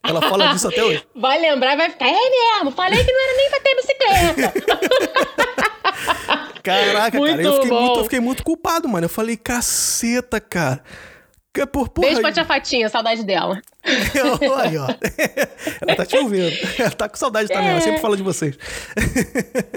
[0.03, 1.03] Ela fala disso até hoje.
[1.15, 4.53] Vai lembrar e vai ficar, é mesmo, falei que não era nem pra ter bicicleta.
[6.63, 9.05] Caraca, Muito cara, eu fiquei muito, eu fiquei muito culpado, mano.
[9.05, 10.81] Eu falei, caceta, cara.
[11.54, 12.08] Que por porra.
[12.08, 13.60] Beijo pra tia Fatinha, saudade dela.
[13.84, 14.88] Aí, ó.
[15.82, 16.52] Ela tá te ouvindo.
[16.78, 17.70] Ela tá com saudade também.
[17.70, 17.82] Ela É.
[17.82, 18.56] sempre fala de vocês.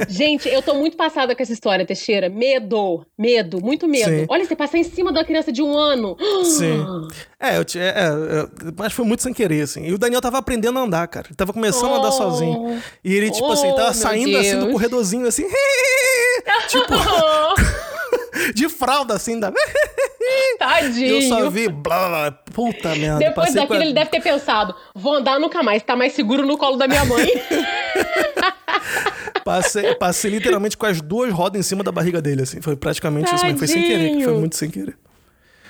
[0.09, 2.29] Gente, eu tô muito passada com essa história, Teixeira.
[2.29, 4.11] Medo, medo, muito medo.
[4.11, 4.27] Sim.
[4.29, 6.17] Olha, você passar em cima de uma criança de um ano.
[6.45, 6.85] Sim.
[7.39, 7.85] É, eu tinha.
[7.85, 8.47] é, é,
[8.77, 9.85] mas foi muito sem querer, assim.
[9.87, 11.29] E o Daniel tava aprendendo a andar, cara.
[11.29, 12.13] Ele tava começando a andar Oh.
[12.13, 12.83] sozinho.
[13.05, 14.73] E ele, tipo assim, Oh, tava meu saindo assim do Deus.
[14.73, 15.47] corredorzinho, assim.
[16.69, 16.93] tipo,
[18.55, 19.39] de fralda, assim.
[19.39, 19.53] Da...
[20.59, 21.17] Tadinho.
[21.23, 21.69] eu só vi.
[21.69, 22.33] Blá, blá.
[22.53, 23.19] Puta merda.
[23.19, 26.77] Depois daquilo, ele deve ter pensado: vou andar nunca mais, tá mais seguro no colo
[26.77, 27.27] da minha mãe.
[29.45, 32.61] Passei, passei literalmente com as duas rodas em cima da barriga dele, assim.
[32.61, 33.59] Foi praticamente isso mesmo.
[33.59, 34.09] Foi sem querer.
[34.09, 34.39] Foi Tadinho.
[34.39, 34.97] muito sem querer.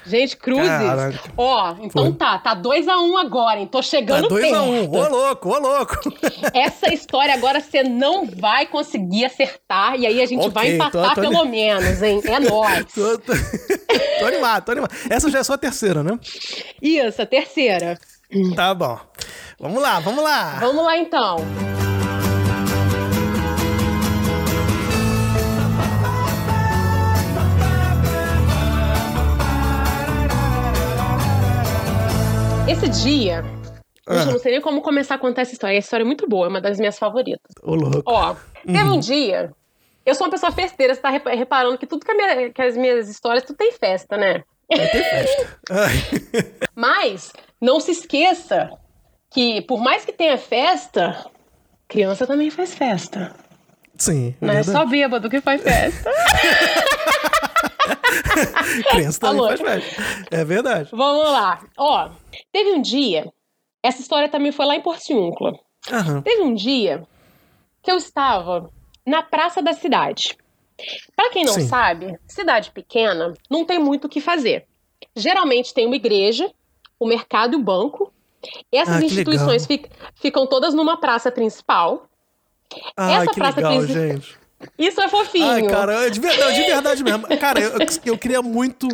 [0.07, 0.67] Gente, cruzes.
[0.67, 1.21] Caraca.
[1.37, 2.13] Ó, então Foi.
[2.15, 3.67] tá, tá 2x1 um agora, hein?
[3.67, 4.41] Tô Tá chegando 2x1.
[4.41, 4.57] perto.
[4.63, 4.91] Um.
[4.99, 5.95] Ô, louco, ô, louco.
[6.55, 11.15] Essa história agora você não vai conseguir acertar, e aí a gente Ok, vai empatar
[11.15, 12.21] tô- tô- pelo menos, hein?
[12.25, 12.87] É nóis.
[12.95, 13.33] tô, tô,
[14.19, 14.95] tô animado, tô animado.
[15.11, 16.19] Essa já é só a terceira, né?
[16.81, 17.99] Isso, a terceira.
[18.57, 18.99] Tá bom.
[19.59, 20.57] Vamos lá, vamos lá.
[20.61, 21.37] Vamos lá então.
[32.71, 35.77] Esse dia, gente, eu não sei nem como começar a contar essa história.
[35.77, 37.53] Essa história é muito boa, é uma das minhas favoritas.
[37.62, 38.03] Ô, louco.
[38.07, 39.53] Ó, teve um dia.
[40.07, 42.77] Eu sou uma pessoa festeira, você tá repa- reparando que tudo que, minha- que as
[42.77, 44.43] minhas histórias, tudo tem festa, né?
[44.75, 45.59] Vai ter festa.
[46.75, 48.71] Mas não se esqueça
[49.31, 51.25] que, por mais que tenha festa,
[51.89, 53.35] criança também faz festa.
[53.97, 54.79] Sim, é Não é verdade.
[54.79, 56.11] só bêbado que faz festa.
[58.91, 60.03] Criança também faz festa.
[60.31, 60.89] É verdade.
[60.93, 61.61] Vamos lá.
[61.77, 62.11] Ó,
[62.53, 63.33] teve um dia.
[63.83, 65.59] Essa história também foi lá em Porciúncula.
[65.91, 66.21] Aham.
[66.23, 67.03] Teve um dia
[67.83, 68.71] que eu estava
[69.07, 70.37] na praça da cidade.
[71.17, 71.67] Para quem não Sim.
[71.69, 74.67] sabe, cidade pequena não tem muito o que fazer.
[75.17, 76.51] Geralmente tem uma igreja,
[76.99, 78.13] o mercado e o banco.
[78.73, 82.07] Essas Ah, instituições fic- ficam todas numa praça principal.
[82.97, 84.39] Ai, Essa que praça legal, princi- gente.
[84.79, 85.47] Isso é fofinho.
[85.47, 87.27] Ai, cara, de verdade, de verdade mesmo.
[87.39, 87.73] Cara, eu,
[88.05, 88.89] eu queria muito,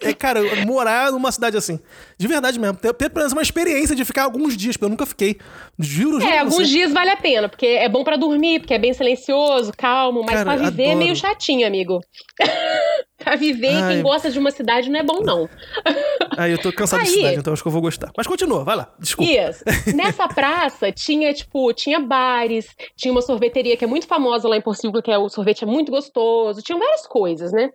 [0.00, 1.80] é, cara, morar numa cidade assim.
[2.18, 2.76] De verdade mesmo.
[2.76, 5.38] Ter, ter pelo menos uma experiência de ficar alguns dias, porque eu nunca fiquei.
[5.78, 6.32] Juro, juro.
[6.32, 9.72] É, alguns dias vale a pena, porque é bom pra dormir, porque é bem silencioso,
[9.76, 10.98] calmo, mas Cara, pra viver é adoro.
[10.98, 12.00] meio chatinho, amigo.
[13.24, 13.94] pra viver, Ai.
[13.94, 15.48] quem gosta de uma cidade não é bom, não.
[16.36, 18.10] Ai, eu tô cansado de Aí- cidade, então acho que eu vou gostar.
[18.16, 18.92] Mas continua, vai lá.
[18.98, 19.30] Desculpa.
[19.30, 19.64] Isso.
[19.96, 24.60] Nessa praça tinha, tipo, tinha bares, tinha uma sorveteria que é muito famosa lá em
[24.60, 27.70] Porciúncula, que é o sorvete é muito gostoso, tinha várias coisas, né?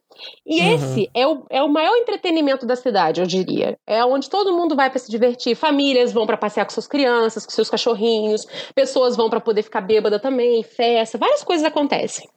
[0.46, 0.76] E Uhum.
[0.76, 3.78] esse é o, é o maior entretenimento da cidade, eu diria.
[3.88, 5.56] É onde todo mundo vai pra se divertir.
[5.56, 9.82] Famílias vão pra passear com suas crianças, com seus cachorrinhos, pessoas vão pra poder ficar
[9.82, 12.30] bêbada também, festa, várias coisas acontecem.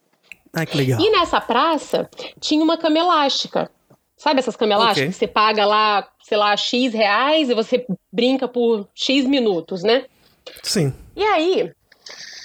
[0.55, 1.01] Ai, que legal.
[1.01, 2.09] E nessa praça
[2.41, 3.71] tinha uma cama elástica.
[4.17, 5.13] Sabe essas camas elásticas Ok.
[5.13, 10.05] que você paga lá, sei lá, X reais e você brinca por X minutos, né?
[10.63, 10.95] Sim.
[11.17, 11.73] E aí,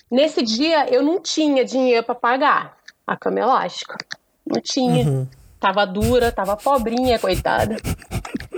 [0.09, 3.97] nesse dia eu não tinha dinheiro pra pagar a cama elástica.
[4.45, 5.05] Não tinha.
[5.05, 5.27] Uhum.
[5.59, 7.77] Tava dura, tava pobrinha, coitada.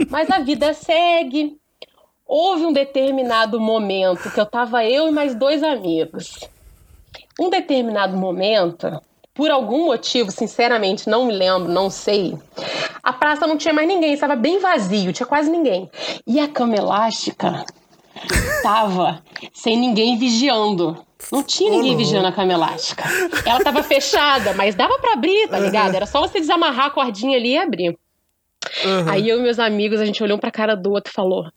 [0.09, 1.57] Mas a vida segue.
[2.25, 6.39] Houve um determinado momento que eu tava eu e mais dois amigos.
[7.39, 9.01] Um determinado momento,
[9.41, 12.37] por algum motivo, sinceramente, não me lembro, não sei.
[13.01, 15.89] A praça não tinha mais ninguém, estava bem vazio, tinha quase ninguém.
[16.27, 17.65] E a cama elástica
[18.61, 19.19] tava
[19.51, 21.03] sem ninguém vigiando.
[21.31, 23.03] Não tinha ninguém vigiando a cama elástica.
[23.43, 25.95] Ela tava fechada, mas dava para abrir, tá ligado?
[25.95, 27.97] Era só você desamarrar a cordinha ali e abrir.
[28.85, 29.09] Uhum.
[29.09, 31.49] Aí eu e meus amigos, a gente olhou um pra cara do outro e falou: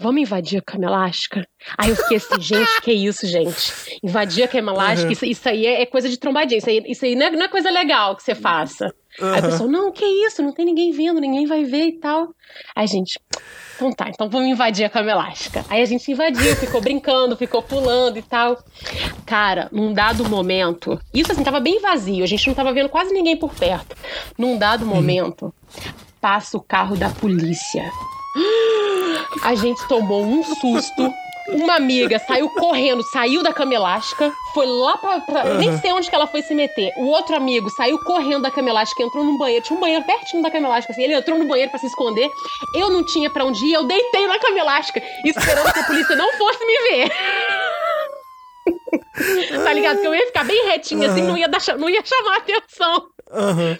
[0.00, 1.46] Vamos invadir a cama elástica?
[1.76, 3.98] Aí eu fiquei assim, gente, que isso, gente?
[4.02, 5.12] Invadir a cama elástica, uhum.
[5.12, 6.56] isso, isso, aí é, é, coisa de trombadinha.
[6.56, 8.86] Isso aí, isso aí não, é, não é coisa legal que você faça.
[9.20, 9.32] Uhum.
[9.32, 10.42] Aí a pessoa, não, que isso?
[10.42, 12.28] Não tem ninguém vendo, ninguém vai ver e tal.
[12.74, 13.20] Aí, gente,
[13.76, 15.66] então tá, então vamos invadir a cama elástica.
[15.68, 18.62] Aí a gente invadiu, ficou brincando, ficou pulando e tal.
[19.26, 23.12] Cara, num dado momento, isso assim, tava bem vazio, a gente não tava vendo quase
[23.12, 23.94] ninguém por perto.
[24.38, 25.52] Num dado momento,
[26.20, 27.84] passa o carro da polícia.
[29.42, 31.12] A gente tomou um susto
[31.52, 35.20] uma amiga saiu correndo, saiu da cama elástica, foi lá pra.
[35.20, 35.58] pra uhum.
[35.58, 36.92] Nem sei onde que ela foi se meter.
[36.96, 39.64] O outro amigo saiu correndo da cama elástica, entrou num banheiro.
[39.64, 41.02] Tinha um banheiro pertinho da cama elástica, assim.
[41.02, 42.28] Ele entrou no banheiro para se esconder.
[42.74, 46.16] Eu não tinha para onde ir, eu deitei na cama elástica, esperando que a polícia
[46.16, 47.12] não fosse me ver.
[49.64, 50.00] tá ligado?
[50.00, 51.12] Que eu ia ficar bem retinha, uhum.
[51.12, 53.06] assim, não ia, dar, não ia chamar atenção.
[53.32, 53.76] Uhum.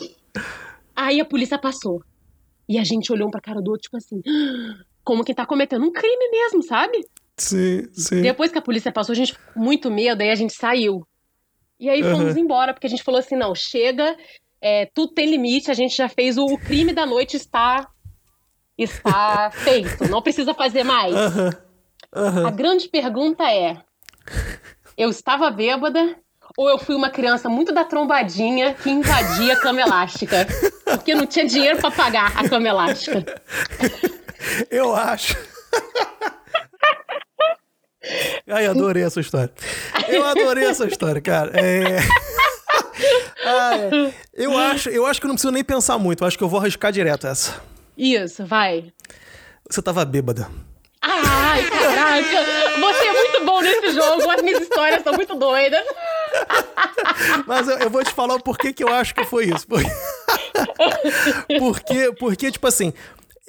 [0.96, 2.02] Aí a polícia passou.
[2.68, 4.22] E a gente olhou um pra cara do outro, tipo assim,
[5.10, 7.04] como quem tá cometendo um crime mesmo, sabe?
[7.36, 8.22] Sim, sim.
[8.22, 11.04] Depois que a polícia passou, a gente ficou com muito medo, aí a gente saiu.
[11.80, 12.42] E aí fomos uhum.
[12.42, 14.16] embora, porque a gente falou assim: não, chega,
[14.60, 17.88] é, tudo tem limite, a gente já fez o, o crime da noite, está,
[18.78, 21.12] está feito, não precisa fazer mais.
[21.12, 21.50] Uhum.
[22.14, 22.46] Uhum.
[22.46, 23.78] A grande pergunta é:
[24.96, 26.16] eu estava bêbada
[26.56, 30.46] ou eu fui uma criança muito da trombadinha que invadia a cama elástica?
[30.84, 33.24] Porque não tinha dinheiro para pagar a cama elástica.
[34.70, 35.36] Eu acho.
[38.48, 39.52] Ai, adorei essa história.
[40.08, 41.52] Eu adorei essa história, cara.
[41.54, 41.98] É...
[43.42, 44.12] Ah, é.
[44.34, 46.22] Eu, acho, eu acho que eu não preciso nem pensar muito.
[46.22, 47.60] Eu acho que eu vou arriscar direto essa.
[47.96, 48.92] Isso, vai.
[49.68, 50.48] Você tava bêbada.
[51.02, 52.78] Ai, caraca!
[52.78, 54.30] Você é muito bom nesse jogo.
[54.30, 55.82] As minhas histórias são muito doidas.
[57.46, 59.66] Mas eu, eu, vou te falar o porquê que eu acho que foi isso.
[59.66, 59.88] Porque,
[61.58, 62.92] porque, porque tipo assim,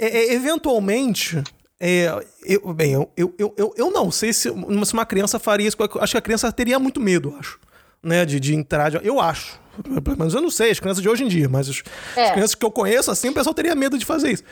[0.02, 1.42] é, é, eventualmente
[1.80, 5.78] é, eu, bem, eu, eu, eu, eu não sei se, se uma criança faria isso.
[6.00, 7.60] Acho que a criança teria muito medo, acho.
[8.04, 9.04] Né, de, de entrar.
[9.04, 9.60] Eu acho.
[10.18, 11.84] Mas eu não sei, as crianças de hoje em dia, mas os,
[12.16, 12.26] é.
[12.26, 14.44] as crianças que eu conheço, assim, o pessoal teria medo de fazer isso.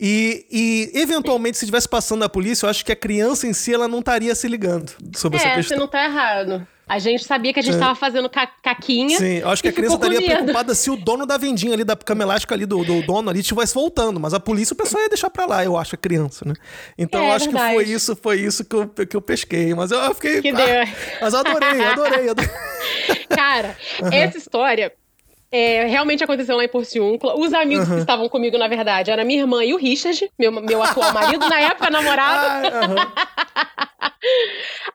[0.00, 3.74] E, e, eventualmente, se estivesse passando a polícia, eu acho que a criança em si
[3.74, 5.76] ela não estaria se ligando sobre é, essa questão.
[5.76, 6.66] Você não tá errado.
[6.88, 9.18] A gente sabia que a gente estava fazendo ca caquinha.
[9.18, 11.94] Sim, eu acho que a criança estaria preocupada se o dono da vendinha ali, da
[11.94, 14.18] cama elástica ali, do, do dono ali, estivesse voltando.
[14.18, 16.54] Mas a polícia, o pessoal ia deixar pra lá, eu acho, a criança, né?
[16.96, 17.68] Então é, eu acho verdade.
[17.68, 19.74] que foi isso, foi isso que eu, que eu pesquei.
[19.74, 20.40] Mas eu fiquei.
[20.40, 20.66] Que ah, deu.
[21.20, 22.50] Mas adorei, adorei, adorei.
[23.28, 24.08] Cara, uhum.
[24.10, 24.92] essa história
[25.50, 27.36] é, realmente aconteceu lá em Porciúncula.
[27.36, 27.94] Os amigos uhum.
[27.94, 31.48] que estavam comigo, na verdade, era minha irmã e o Richard, meu, meu atual marido,
[31.48, 32.68] na época namorado.
[32.68, 32.96] Ah, uhum.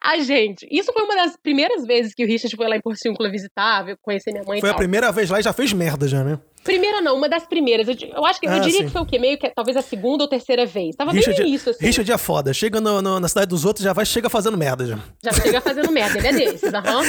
[0.00, 3.30] a gente, isso foi uma das primeiras vezes que o Richard foi lá em Porciúncula
[3.30, 6.38] visitar, conhecer minha mãe Foi a primeira vez lá e já fez merda já, né?
[6.64, 7.86] Primeira não, uma das primeiras.
[7.86, 8.86] Eu, eu acho que ah, eu diria sim.
[8.86, 9.18] que foi o quê?
[9.18, 10.96] Meio que talvez a segunda ou terceira vez.
[10.96, 11.84] Tava Richard, bem início, assim.
[11.84, 12.54] Richard é foda.
[12.54, 14.98] Chega no, no, na cidade dos outros, já vai chega fazendo merda já.
[15.22, 17.00] Já chega fazendo merda, ele é desses, aham.
[17.00, 17.04] Uhum.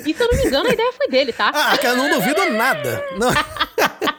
[0.06, 1.50] E se eu não me engano, a ideia foi dele, tá?
[1.54, 3.04] Ah, cara, não duvido nada.
[3.18, 3.28] Não.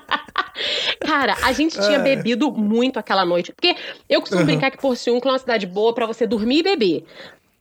[0.99, 2.01] Cara, a gente tinha é.
[2.01, 3.51] bebido muito aquela noite.
[3.51, 3.75] Porque
[4.09, 4.47] eu costumo uhum.
[4.47, 7.05] brincar que Porciúncula é uma cidade boa para você dormir e beber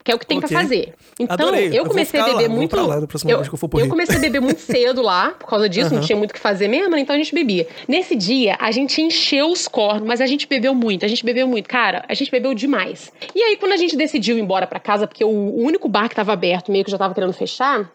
[0.05, 0.49] que é o que tem okay.
[0.51, 0.95] pra fazer.
[1.19, 1.71] Então, Adorei.
[1.73, 2.77] eu comecei eu a beber lá, muito.
[2.77, 5.97] Lá, eu, eu, comecei a beber muito cedo lá, por causa disso, uhum.
[5.97, 7.01] não tinha muito o que fazer mesmo, né?
[7.01, 7.67] então a gente bebia.
[7.89, 11.49] Nesse dia, a gente encheu os cornos, mas a gente bebeu muito, a gente bebeu
[11.49, 11.67] muito.
[11.67, 13.11] Cara, a gente bebeu demais.
[13.35, 16.11] E aí, quando a gente decidiu ir embora pra casa, porque o, o único bar
[16.11, 17.91] que tava aberto, meio que já tava querendo fechar,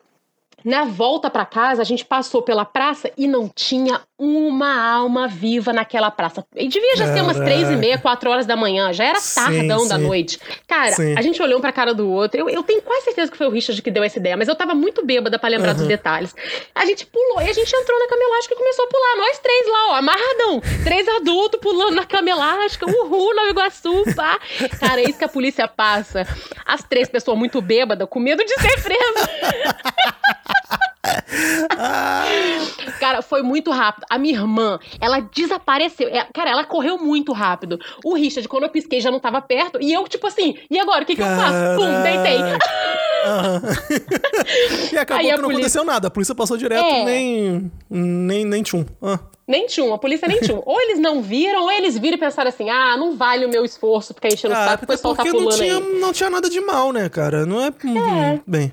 [0.64, 5.72] na volta para casa, a gente passou pela praça e não tinha uma alma viva
[5.72, 6.46] naquela praça.
[6.54, 8.92] E devia já ser umas três e meia, quatro horas da manhã.
[8.92, 10.38] Já era tardão sim, da noite.
[10.68, 11.16] Cara, sim.
[11.18, 12.42] a gente olhou um pra cara do outro.
[12.42, 14.56] Eu, eu tenho quase certeza que foi o Richard que deu essa ideia, mas eu
[14.56, 15.78] tava muito bêbada para lembrar uhum.
[15.78, 16.36] dos detalhes.
[16.76, 19.16] A gente pulou e a gente entrou na cama elástica e começou a pular.
[19.18, 20.62] Nós três lá, ó, amarradão.
[20.84, 22.86] Três adultos pulando na cama elástica.
[22.90, 24.38] Uhul, Nova Iguaçu, pá.
[24.80, 26.28] Cara, é isso que a polícia passa.
[26.66, 29.30] As três pessoas muito bêbadas, com medo de ser presa.
[33.00, 34.06] Cara, foi muito rápido.
[34.10, 36.08] A minha irmã, ela desapareceu.
[36.10, 37.80] É, cara, ela correu muito rápido.
[38.04, 39.80] O Richard, quando eu pisquei, já não tava perto.
[39.82, 41.04] E eu, tipo assim, e agora?
[41.04, 41.78] O que, que eu faço?
[41.78, 42.40] Pum, deitei.
[44.94, 46.08] e acabou Aí que não polícia- aconteceu nada.
[46.08, 47.06] A polícia passou direto, É.
[47.06, 48.46] nem, nem.
[48.46, 48.86] nem tchum.
[49.02, 49.20] Ah.
[49.48, 50.62] Nem tinha, a polícia nem tinha.
[50.64, 53.66] Ou eles não viram, ou eles viram e pensaram assim: ah, não vale o meu
[53.66, 56.00] esforço ficar enchendo o Ah, saco, o pessoal tá porque não pulando tinha, aí.
[56.00, 57.46] não tinha nada de mal, né, cara?
[57.48, 57.70] Não é.
[57.84, 58.72] hum, Bem.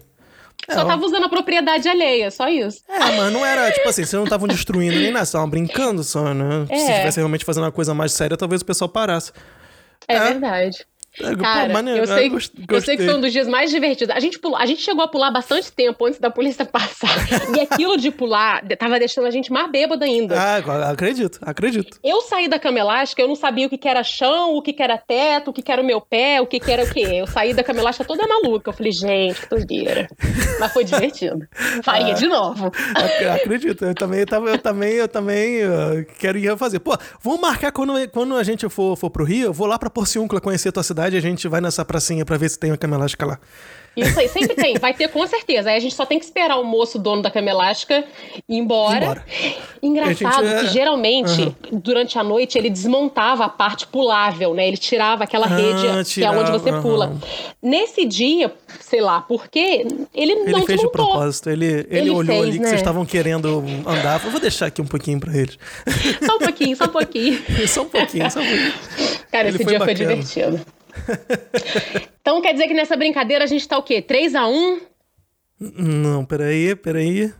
[0.71, 2.83] Só tava usando a propriedade alheia, só isso.
[2.89, 6.03] É, mas não era, tipo assim, vocês não estavam destruindo nem nada, vocês estavam brincando
[6.03, 6.67] só, né?
[6.67, 6.77] Se É.
[6.93, 9.33] estivesse realmente fazendo uma coisa mais séria, talvez o pessoal parasse.
[10.09, 10.21] É, É.
[10.21, 10.87] verdade.
[11.21, 12.31] É, pô, Cara, maneiro, eu, sei,
[12.71, 14.15] eu sei que foi um dos dias mais divertidos.
[14.15, 17.09] A gente, pulou, a gente chegou a pular bastante tempo antes da polícia passar.
[17.57, 20.37] E aquilo de pular tava deixando a gente mais bêbado ainda.
[20.39, 21.99] Ah, acredito, acredito.
[22.05, 24.73] Eu saí da cama elástica, eu não sabia o que, que era chão, o que,
[24.73, 26.91] que era teto, o que, que era o meu pé, o que, que era o
[26.93, 27.07] quê.
[27.13, 28.71] Eu saí da cama elástica toda maluca.
[28.71, 30.09] Eu falei, gente, que doideira.
[30.61, 31.47] Mas foi divertido.
[31.83, 32.67] Faria de novo.
[32.95, 36.79] Ac- Acredito, eu também, eu também, eu também, eu também uh, quero ir fazer.
[36.81, 39.89] Pô, vamos marcar quando, quando a gente for, for pro Rio, eu vou lá pra
[39.91, 42.71] Porciúncula conhecer a tua cidade e a gente vai nessa pracinha pra ver se tem
[42.71, 43.39] uma cama elástica lá.
[43.97, 44.75] Isso aí, sempre tem.
[44.77, 45.71] Vai ter com certeza.
[45.71, 48.05] Aí a gente só tem que esperar o moço, dono da cama elástica,
[48.47, 48.97] ir embora.
[49.07, 49.25] Embora.
[49.83, 54.69] Engraçado gente é- que geralmente, durante a noite, ele desmontava a parte pulável, né?
[54.69, 57.07] Ele tirava aquela Ah, rede que é tirava, onde você pula.
[57.07, 57.19] aham.
[57.63, 60.91] Nesse dia, sei lá por quê, ele, Ele não fez de desmontou.
[60.91, 62.69] propósito, ele, ele, Ele olhou fez, ali que né?
[62.69, 64.23] vocês estavam querendo andar.
[64.23, 65.59] Eu vou deixar aqui um pouquinho pra eles.
[66.23, 67.39] Só um pouquinho, só um pouquinho.
[67.67, 68.73] só um pouquinho, só um pouquinho.
[69.33, 70.17] Cara, Ele esse foi dia foi bacana.
[70.17, 70.61] divertido.
[72.21, 74.03] então quer dizer que nessa brincadeira a gente tá o quê?
[74.03, 74.81] 3x1?
[75.59, 77.33] Não, peraí, peraí.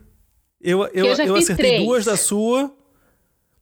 [0.61, 1.85] Eu, eu, eu eu acertei três.
[1.85, 2.73] duas da sua.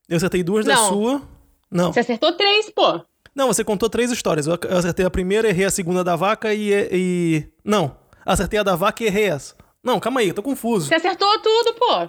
[0.08, 0.88] Eu acertei duas da Não.
[0.88, 1.22] sua.
[1.70, 1.92] Não.
[1.92, 3.00] Você acertou três, pô.
[3.34, 4.46] Não, você contou três histórias.
[4.46, 6.70] Eu acertei a primeira, errei a segunda da vaca e.
[6.92, 7.48] e...
[7.64, 7.96] Não.
[8.24, 9.56] Acertei a da vaca e errei essa.
[9.82, 10.86] Não, calma aí, eu tô confuso.
[10.86, 12.08] Você acertou tudo, pô.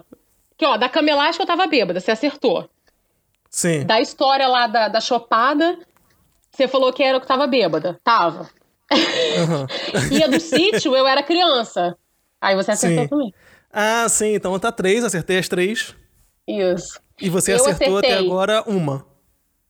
[0.57, 2.69] Que, ó, da cama elástica eu tava bêbada, você acertou.
[3.49, 3.85] Sim.
[3.85, 5.77] Da história lá da, da chopada,
[6.55, 7.99] você falou que era o que tava bêbada.
[8.03, 8.49] Tava.
[8.91, 9.67] Aham.
[10.11, 11.97] E a do sítio, eu era criança.
[12.39, 13.09] Aí você acertou Sim.
[13.09, 13.33] também.
[13.71, 15.95] Ah, sim, então tá três, acertei as três.
[16.47, 16.99] Isso.
[17.19, 19.05] E você Eu acertou até agora uma.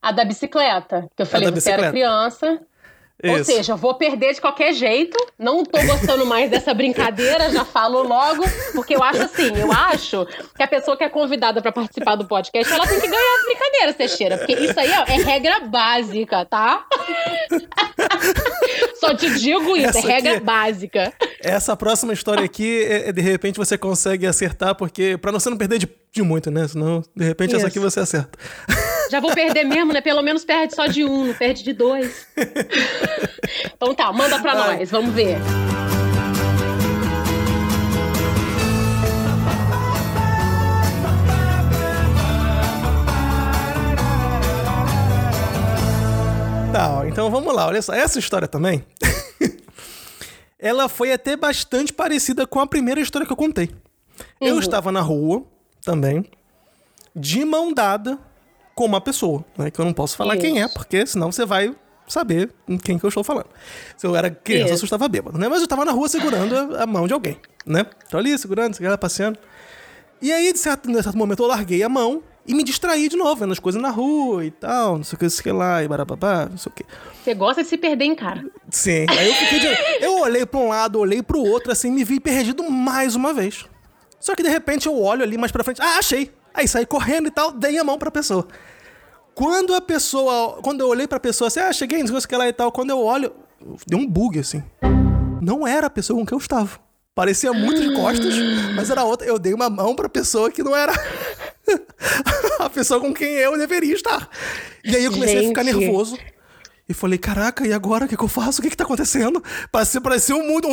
[0.02, 2.68] A da bicicleta, que eu falei, você era bicicleta.
[3.20, 3.38] Criança.
[3.38, 3.51] Ou Isso.
[3.51, 5.18] seja, eu vou perder de qualquer jeito.
[5.39, 8.43] Não tô gostando mais dessa brincadeira, já falo logo,
[8.74, 12.26] porque eu acho assim, eu acho que a pessoa que é convidada pra participar do
[12.28, 16.45] podcast, ela tem que ganhar as brincadeiras, Teixeira, porque isso aí ó, é regra básica,
[16.45, 16.86] tá?
[18.99, 21.13] Só te digo isso, Essa é regra aqui- básica.
[21.41, 25.18] Essa próxima história aqui, é- é, de repente você consegue acertar, porque.
[25.18, 26.68] Pra você não perder de, de muito, né?
[26.68, 27.68] Senão, de repente, essa Isso.
[27.68, 28.38] aqui você acerta.
[29.10, 30.01] Já vou perder mesmo, né?
[30.01, 32.28] Pelo menos perde só de um, não perde de dois.
[33.76, 34.78] Então tá, manda pra Vai.
[34.78, 35.38] nós, vamos ver.
[46.72, 47.93] Tá, ó, então vamos lá, olha só.
[47.93, 48.84] Essa história também.
[50.58, 53.70] ela foi até bastante parecida com a primeira história que eu contei.
[54.41, 54.47] Uhum.
[54.47, 55.45] Eu estava na rua
[55.84, 56.26] também,
[57.16, 58.18] de mão dada
[58.76, 59.71] com uma pessoa, né?
[59.71, 60.73] Que eu não posso falar quem é, Isso.
[60.73, 61.73] porque senão você vai
[62.07, 62.51] saber
[62.84, 63.47] quem que eu estou falando.
[63.97, 64.84] Se eu era criança, Isso.
[64.84, 65.47] eu estava bêbado, né?
[65.47, 67.86] Mas eu estava na rua segurando a, mão de alguém, né?
[68.09, 69.39] Tô ali segurando, segurando, passeando.
[70.21, 73.15] E aí, de certo, de certo momento, eu larguei a mão e me distraí de
[73.15, 75.43] novo, vendo as coisas na rua e tal, não sei o que, não sei o
[75.43, 76.86] que lá, e barababá, não sei o que.
[77.23, 78.45] Você gosta de se perder em cara.
[78.69, 79.05] Sim.
[79.09, 79.67] Aí eu fiquei de...
[80.05, 83.65] Eu olhei pra um lado, olhei pro outro, assim, me vi perdido mais uma vez.
[84.19, 85.82] Só que de repente eu olho ali mais pra frente.
[85.82, 86.32] Ah, achei!
[86.56, 88.47] Aí saí correndo e tal, dei a mão pra pessoa.
[89.34, 90.60] Quando a pessoa.
[90.62, 92.72] Quando eu olhei pra pessoa assim, ah, cheguei, não sei o que lá e tal,
[92.72, 93.34] quando eu olho,
[93.86, 94.64] deu um bug assim.
[95.41, 96.80] Não era a pessoa com que eu estava.
[97.14, 98.34] Parecia muito de costas,
[98.76, 99.28] mas era outra.
[99.28, 100.93] Eu dei uma mão pra pessoa que não era
[102.60, 104.30] a pessoa com quem eu deveria estar.
[104.84, 105.78] E aí eu comecei a ficar Gente.
[105.78, 106.18] nervoso.
[106.88, 108.06] E falei, caraca, e agora?
[108.06, 108.60] O que, que eu faço?
[108.60, 109.43] O que, que tá acontecendo?
[109.72, 110.72] Parecia, parecia um mundo, um,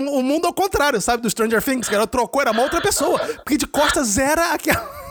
[0.00, 1.22] um- um mundo ao contrário, sabe?
[1.22, 3.18] Do Stranger Things, que ela trocou, era uma outra pessoa.
[3.36, 5.01] Porque de costas era aquela.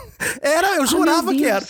[0.41, 1.65] Era, eu jurava que era.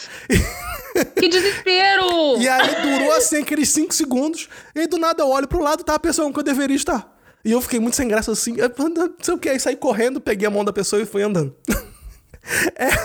[1.15, 2.37] Que desespero!
[2.37, 4.49] E aí durou assim aqueles 5 segundos.
[4.75, 7.17] E do nada eu olho pro lado, tá a pessoa que eu deveria estar.
[7.43, 8.55] E eu fiquei muito sem graça assim.
[8.57, 9.49] Não sei o que.
[9.49, 11.55] Aí saí correndo, peguei a mão da pessoa e fui andando.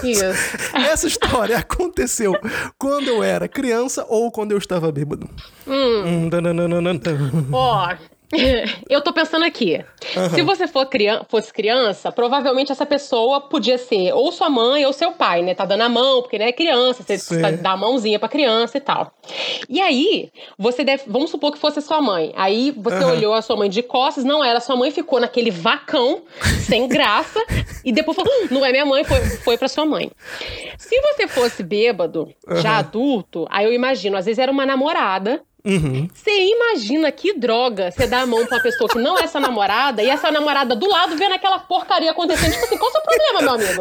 [0.02, 0.24] Isso.
[0.74, 2.34] Essa história aconteceu
[2.78, 5.28] quando eu era criança ou quando eu estava bêbado.
[5.66, 7.00] Hum, dananana.
[7.52, 7.94] Ó,
[8.88, 9.84] eu tô pensando aqui.
[10.34, 10.88] Se você for
[11.28, 15.54] fosse criança, provavelmente essa pessoa podia ser ou sua mãe ou seu pai, né?
[15.54, 17.40] Tá dando a mão, porque né, é criança, você Sim.
[17.40, 19.12] tá- dá a mãozinha pra criança e tal.
[19.68, 21.04] E aí, você deve.
[21.06, 22.32] Vamos supor que fosse sua mãe.
[22.36, 23.12] Aí você Aham.
[23.12, 26.22] olhou a sua mãe de costas, não era sua mãe, ficou naquele vacão,
[26.66, 27.40] sem graça,
[27.84, 30.10] e depois falou: "Hum, não é minha mãe, foi, foi pra sua mãe.
[30.78, 36.08] Se você fosse bêbado, já adulto, aí eu imagino, às vezes era uma namorada Uhum.
[36.14, 39.40] Você imagina que droga você dá a mão pra uma pessoa que não é sua
[39.40, 42.52] namorada e essa namorada do lado vendo aquela porcaria acontecendo.
[42.52, 43.80] Tipo assim, qual o seu problema, meu amigo?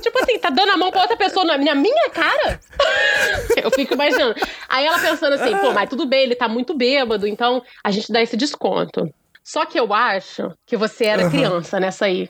[0.00, 2.58] Tipo assim, tá dando a mão pra outra pessoa na minha, minha cara?
[3.62, 4.34] Eu fico imaginando.
[4.68, 8.10] Aí ela pensando assim, pô, mas tudo bem, ele tá muito bêbado, então a gente
[8.10, 9.12] dá esse desconto.
[9.44, 11.30] Só que eu acho que você era Uhum.
[11.30, 12.28] criança nessa aí.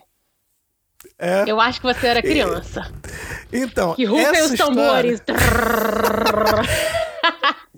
[1.17, 1.43] É.
[1.47, 2.89] Eu acho que você era criança.
[3.51, 5.21] Então, Que rufem essa os história, tambores.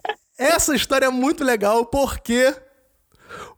[0.42, 2.54] essa história é muito legal porque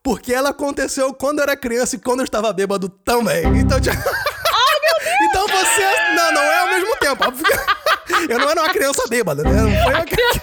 [0.04, 3.44] porque ela aconteceu quando eu era criança e quando eu estava bêbado também.
[3.58, 3.78] Então,
[5.30, 7.24] então você não, não é ao mesmo tempo.
[8.30, 9.50] Eu não era uma criança bêbada, né?
[9.52, 10.42] Não foi, uma- Criança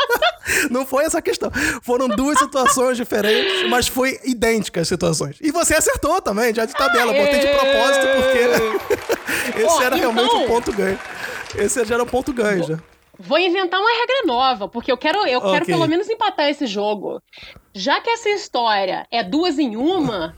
[0.70, 1.50] não foi essa questão.
[1.82, 5.36] Foram duas situações diferentes, mas foi idênticas as situações.
[5.40, 7.12] E você acertou também, já de tabela.
[7.12, 10.98] Botei de propósito porque esse era realmente então- o ponto ganho.
[11.56, 12.78] Esse já era o ponto ganho já.
[13.24, 15.74] Vou inventar uma regra nova, porque eu quero, eu quero Ok.
[15.74, 17.22] pelo menos empatar esse jogo.
[17.74, 20.34] Já que essa história é duas em uma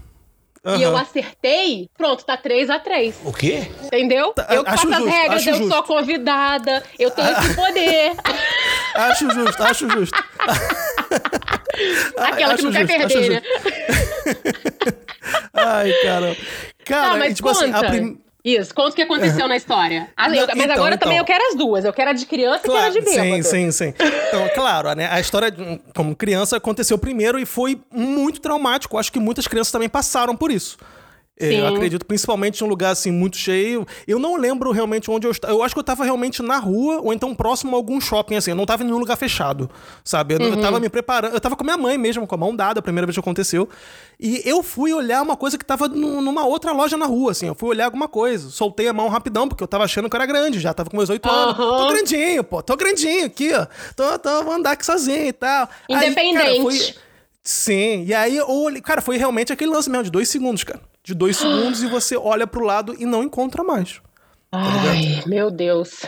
[0.76, 3.68] e eu acertei, pronto, tá 3 a 3 O quê?
[3.82, 4.32] Entendeu?
[4.32, 5.78] Tá, eu que faço as regras, eu sou justo.
[5.78, 8.12] a convidada, eu tenho esse poder.
[8.94, 10.24] Acho justo, acho justo.
[12.16, 13.42] Aquela que acho não quer justo, acho perder, né?
[15.52, 16.36] Ai, cara.
[16.84, 17.64] Cara, Tá, mas e, tipo conta.
[17.64, 18.20] assim, a prim...
[18.44, 20.08] Isso, conta o que aconteceu na história.
[20.16, 21.22] Ah, eu- mas então, agora também então.
[21.22, 21.84] eu quero as duas.
[21.84, 23.42] Eu quero a de criança e Claro, quero a de bêbado.
[23.44, 23.94] sim, sim, sim.
[24.28, 28.98] Então, claro, né, a história, de- como criança, aconteceu primeiro e foi muito traumático.
[28.98, 30.76] Acho que muitas crianças também passaram por isso.
[31.36, 31.54] É, Sim.
[31.56, 33.84] Eu acredito, principalmente em um lugar assim muito cheio.
[34.06, 35.52] Eu não lembro realmente onde eu estava.
[35.52, 38.52] Eu acho que eu estava realmente na rua ou então próximo a algum shopping, assim.
[38.52, 39.68] Eu não estava em nenhum lugar fechado,
[40.04, 40.34] sabe?
[40.34, 40.60] Eu, eu Uhum.
[40.60, 41.34] tava me preparando.
[41.34, 43.68] Eu tava com minha mãe mesmo, com a mão dada, a primeira vez que aconteceu.
[44.20, 47.48] E eu fui olhar uma coisa que tava nu- numa outra loja na rua, assim.
[47.48, 48.48] Eu fui olhar alguma coisa.
[48.48, 50.72] Soltei a mão rapidão, porque eu tava achando que eu era grande já.
[50.72, 51.56] Tava com meus oito anos.
[51.56, 52.62] Tô grandinho, pô.
[52.62, 53.66] Tô grandinho aqui, ó.
[53.96, 55.68] Tô, tô, vou andar aqui sozinho e tal.
[55.90, 56.62] Aí, cara, Independente.
[56.62, 56.94] foi-
[57.42, 60.80] Sim, e aí eu olhei, cara, foi realmente aquele lance mesmo, de dois segundos, cara.
[61.04, 64.00] De dois segundos e você olha pro lado e não encontra mais.
[64.50, 66.00] Ai, meu Deus.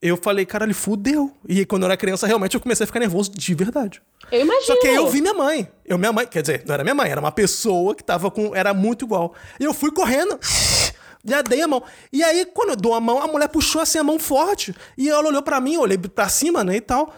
[0.00, 1.32] Eu falei, caralho, fudeu.
[1.48, 4.00] E aí, quando eu era criança, realmente eu comecei a ficar nervoso de verdade.
[4.30, 4.66] Eu imagino.
[4.66, 5.68] Só que aí eu vi minha mãe.
[5.84, 8.54] Eu, minha mãe, quer dizer, não era minha mãe, era uma pessoa que tava com.
[8.54, 9.34] Era muito igual.
[9.58, 10.38] E eu fui correndo.
[11.24, 11.82] Já dei a mão.
[12.12, 14.74] E aí, quando eu dou a mão, a mulher puxou assim a mão forte.
[14.96, 17.12] E ela olhou pra mim, eu olhei pra cima, né, e tal.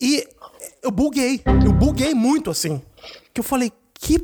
[0.00, 0.28] E
[0.82, 1.42] eu buguei.
[1.64, 2.80] Eu buguei muito, assim.
[3.32, 4.18] Que eu falei, que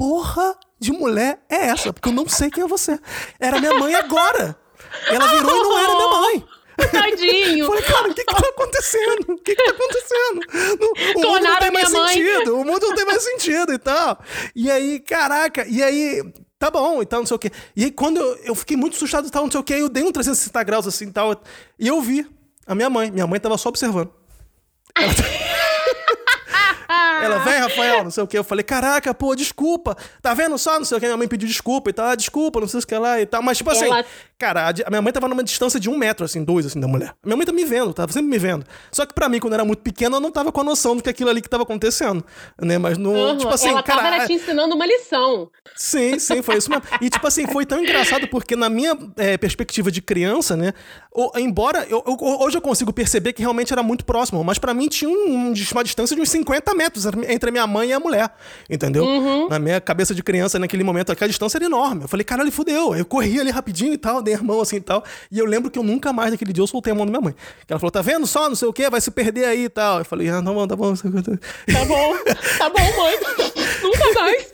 [0.00, 1.92] porra de mulher é essa?
[1.92, 2.98] Porque eu não sei quem é você.
[3.38, 4.56] Era minha mãe agora.
[5.06, 6.44] Ela virou e não era minha mãe.
[6.90, 7.66] Tadinho.
[7.68, 9.32] Falei, cara, o que que tá acontecendo?
[9.34, 10.40] O que que tá acontecendo?
[11.16, 12.14] O mundo não tem mais mãe.
[12.14, 12.58] sentido.
[12.58, 14.18] O mundo não tem mais sentido e tal.
[14.56, 16.22] E aí, caraca, e aí,
[16.58, 17.52] tá bom e tal, não sei o quê.
[17.76, 19.90] E aí, quando eu, eu fiquei muito assustado e tal, não sei o quê, eu
[19.90, 21.38] dei um 360 graus assim e tal.
[21.78, 22.26] E eu vi
[22.66, 23.10] a minha mãe.
[23.10, 24.10] Minha mãe tava só observando.
[24.96, 25.12] Ela,
[27.44, 28.36] vem, Rafael, não sei o que.
[28.38, 29.96] Eu falei, caraca, pô, desculpa.
[30.22, 30.78] Tá vendo só?
[30.78, 31.06] Não sei o que.
[31.06, 32.14] Minha mãe pediu desculpa e tal.
[32.16, 33.42] Desculpa, não sei o que lá e tal.
[33.42, 34.04] Mas, tipo assim, Ela-
[34.38, 37.12] cara, a, minha mãe tava numa distância de um metro, assim, dois, assim, da mulher.
[37.24, 38.64] Minha mãe tá me vendo, tava sempre me vendo.
[38.90, 40.96] Só que pra mim, quando eu era muito pequena, eu não tava com a noção
[40.96, 42.24] do que aquilo ali que tava acontecendo.
[42.60, 42.78] Né?
[42.78, 43.10] Mas no.
[43.12, 43.36] Uhum.
[43.38, 44.02] Tipo assim, Ela cara.
[44.02, 45.50] tava era te ensinando uma lição.
[45.76, 46.84] Sim, sim, foi isso mesmo.
[47.00, 50.72] E, tipo assim, foi tão engraçado porque, na minha é, perspectiva de criança, né?
[51.12, 51.84] o- embora.
[51.90, 55.10] Eu, eu- hoje eu consigo perceber que realmente era muito próximo, mas pra mim tinha
[55.10, 58.30] um- uma distância de uns 50 metros entre a minha mãe e a mulher.
[58.68, 59.04] Entendeu?
[59.48, 62.02] Na minha cabeça de criança, naquele momento, aquela distância era enorme.
[62.02, 62.94] Eu falei, caralho, fudeu.
[62.94, 65.04] Eu corri ali rapidinho e tal, dei a mão assim e tal.
[65.30, 67.20] E eu lembro que eu nunca mais naquele dia eu soltei a mão da minha
[67.20, 67.34] mãe.
[67.66, 69.68] Que ela falou, tá vendo só, não sei o quê, vai se perder aí e
[69.68, 69.98] tal.
[69.98, 70.94] Eu falei, ah, tá bom, tá bom.
[70.94, 72.16] Tá bom,
[72.58, 73.18] tá bom, mãe.
[73.82, 74.52] Nunca mais.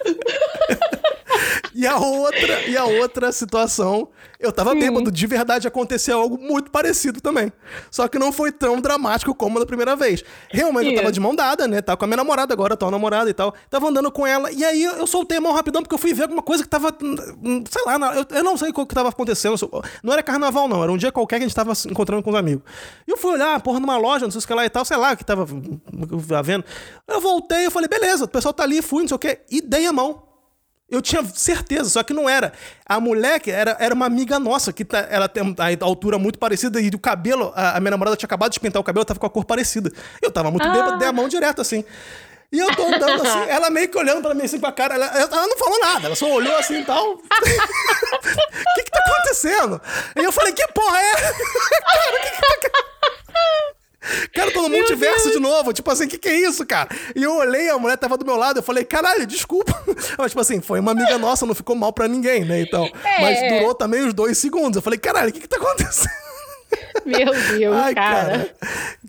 [1.74, 4.08] E a outra, e a outra situação,
[4.40, 4.78] eu tava Hum.
[4.78, 7.52] bêbado, de verdade aconteceu algo muito parecido também.
[7.90, 10.22] Só que não foi tão dramático como da primeira vez.
[10.50, 11.80] Realmente eu tava de mão dada, né?
[11.82, 13.54] Tava com a minha namorada agora, atual namorada e tal.
[13.70, 16.22] Tava andando com ela, e aí eu soltei a mão rapidão porque eu fui ver
[16.24, 16.94] alguma coisa que tava.
[17.02, 19.56] hum, Sei lá, eu, eu não sei o que tava acontecendo.
[20.02, 20.82] Não era carnaval, não.
[20.82, 22.62] Era um dia qualquer que a gente tava se encontrando com os amigos.
[23.06, 24.96] E eu fui olhar, porra, numa loja, não sei o que lá e tal, sei
[24.96, 26.64] lá, que tava tava vendo.
[27.06, 29.60] Eu voltei, eu falei, beleza, o pessoal tá ali, fui, não sei o que, e
[29.60, 30.25] dei a mão.
[30.88, 32.52] Eu tinha certeza, só que não era.
[32.88, 36.38] A mulher que era, era uma amiga nossa, que tá- ela tem a altura muito
[36.38, 39.18] parecida e o cabelo, a, a minha namorada tinha acabado de pintar o cabelo, tava
[39.18, 39.90] com a cor parecida.
[40.22, 40.70] Eu tava muito Ah.
[40.72, 41.84] bêbado, dei a mão direto assim.
[42.52, 44.94] E eu tô andando assim, ela meio que olhando pra mim assim com a cara,
[44.94, 47.14] ela, ela não falou nada, ela só olhou assim e tal.
[47.14, 47.18] O
[48.76, 49.82] que que tá acontecendo?
[50.14, 51.12] E eu falei, que porra é?
[51.14, 52.78] Cara, o que que tá...
[54.32, 55.72] Cara, tô no multiverso de novo.
[55.72, 56.88] Tipo assim, o que, que é isso, cara?
[57.14, 59.72] E eu olhei, a mulher tava do meu lado, eu falei, caralho, desculpa.
[60.18, 62.60] Mas, tipo assim, foi uma amiga nossa, não ficou mal pra ninguém, né?
[62.60, 62.88] Então.
[63.04, 63.20] É.
[63.20, 64.76] Mas durou também os dois segundos.
[64.76, 66.25] Eu falei, caralho, o que, que tá acontecendo?
[67.06, 68.48] Meu Deus, Ai, cara.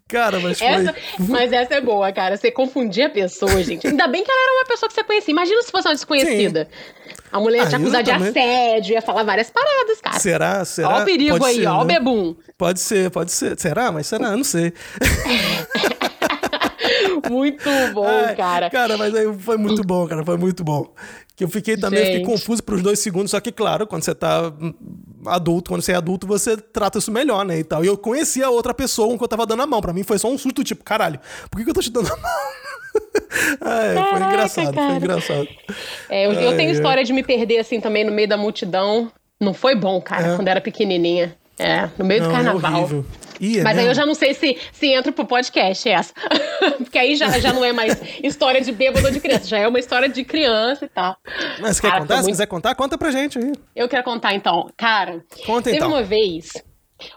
[0.07, 0.67] Cara, mas foi...
[0.67, 2.37] Essa, mas essa é boa, cara.
[2.37, 3.87] Você confundir a pessoa, gente.
[3.87, 5.31] Ainda bem que ela era uma pessoa que você conhecia.
[5.31, 6.67] Imagina se fosse uma desconhecida.
[7.31, 10.19] A mulher ia te Ah, acusar de assédio, ia falar várias paradas, cara.
[10.19, 10.63] Será?
[10.63, 10.89] Será?
[10.89, 11.93] Ó o perigo Pode aí, ser, ó o né?
[11.95, 12.35] bebum.
[12.57, 13.59] Pode ser, pode ser.
[13.59, 13.91] Será?
[13.91, 14.27] Mas será?
[14.29, 14.71] Eu não sei.
[17.29, 18.69] Muito bom, Ai, cara.
[18.69, 20.23] Cara, mas aí foi muito bom, cara.
[20.23, 20.93] Foi muito bom.
[21.35, 23.31] Que eu fiquei também, fiquei confuso por uns dois segundos.
[23.31, 24.51] Só que, claro, quando você tá
[25.25, 27.59] adulto, quando você é adulto, você trata isso melhor, né?
[27.59, 27.83] E tal.
[27.83, 29.81] E eu conhecia a outra pessoa com que eu tava dando a mão.
[29.81, 31.19] Pra mim foi só um susto, tipo, caralho,
[31.51, 32.31] por que, que eu tô te dando a mão?
[33.29, 34.95] Foi Caraca, engraçado, foi cara.
[34.95, 35.47] engraçado.
[36.09, 36.75] É, eu, eu tenho ai.
[36.75, 39.11] história de me perder assim também no meio da multidão.
[39.39, 40.35] Não foi bom, cara, É.
[40.35, 41.35] quando era pequenininha.
[41.59, 43.05] É, no meio do Não, é carnaval.
[43.39, 46.13] Ih, é Mas aí eu já não sei se, se entra pro podcast essa.
[46.77, 49.67] Porque aí já, já não é mais história de bêbado ou de criança, já é
[49.67, 51.15] uma história de criança e tal.
[51.59, 52.15] Mas você quer Cara, contar?
[52.15, 53.51] Se muito- quiser contar, conta pra gente aí.
[53.75, 54.69] Eu quero contar então.
[54.75, 55.89] Cara, Conta teve então.
[55.89, 56.51] uma vez.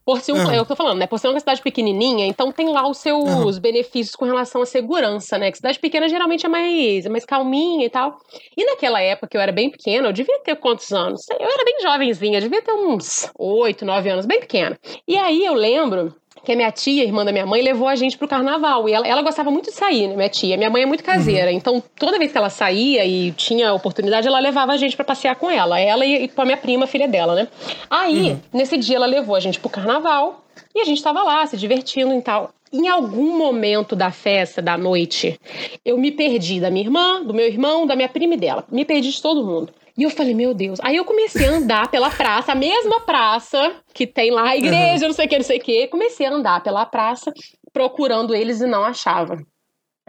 [0.04, 0.54] Por ser um, Aham.
[0.54, 1.06] eu tô falando, né?
[1.06, 5.38] Por ser uma cidade pequenininha, então tem lá os seus benefícios com relação à segurança,
[5.38, 5.50] né?
[5.50, 8.18] Que cidade pequena geralmente é mais, é mais calminha e tal.
[8.56, 11.22] E naquela época que eu era bem pequena, eu devia ter quantos anos?
[11.30, 14.78] Eu era bem jovenzinha, eu devia ter uns 8, 9 anos, bem pequena.
[15.06, 16.14] E aí eu lembro
[16.44, 18.88] que a minha tia, irmã da minha mãe, levou a gente pro carnaval.
[18.88, 20.56] E ela, ela gostava muito de sair, né, minha tia?
[20.56, 21.52] Minha mãe é muito caseira.
[21.52, 25.36] Então, toda vez que ela saía e tinha oportunidade, ela levava a gente pra passear
[25.36, 25.78] com ela.
[25.78, 27.48] Ela e, e com a minha prima, filha dela, né?
[27.88, 30.44] Aí, nesse dia, ela levou a gente pro carnaval.
[30.74, 32.50] E a gente tava lá, se divertindo e tal.
[32.72, 35.38] Em algum momento da festa, da noite,
[35.84, 38.64] eu me perdi da minha irmã, do meu irmão, da minha prima e dela.
[38.70, 39.72] Me perdi de todo mundo.
[40.00, 40.78] E eu falei, meu Deus.
[40.82, 45.06] Aí eu comecei a andar pela praça, a mesma praça que tem lá a igreja,
[45.06, 45.88] não sei o que, não sei o que.
[45.88, 47.30] Comecei a andar pela praça
[47.70, 49.36] procurando eles e não achava.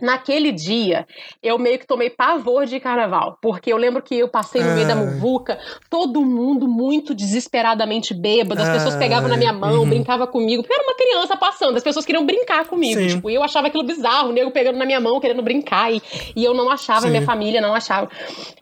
[0.02, 1.06] Naquele dia,
[1.44, 4.88] eu meio que tomei pavor de carnaval, porque eu lembro que eu passei no meio
[4.88, 5.06] da Ai.
[5.06, 9.90] muvuca, todo mundo muito desesperadamente bêbado, as pessoas pegavam na minha mão, uhum.
[9.90, 13.08] brincavam comigo, porque eu era uma criança passando, as pessoas queriam brincar comigo, Sim.
[13.08, 16.02] tipo, e eu achava aquilo bizarro, o nego pegando na minha mão, querendo brincar, e,
[16.36, 17.10] e eu não achava, Sim.
[17.10, 18.10] minha família não achava.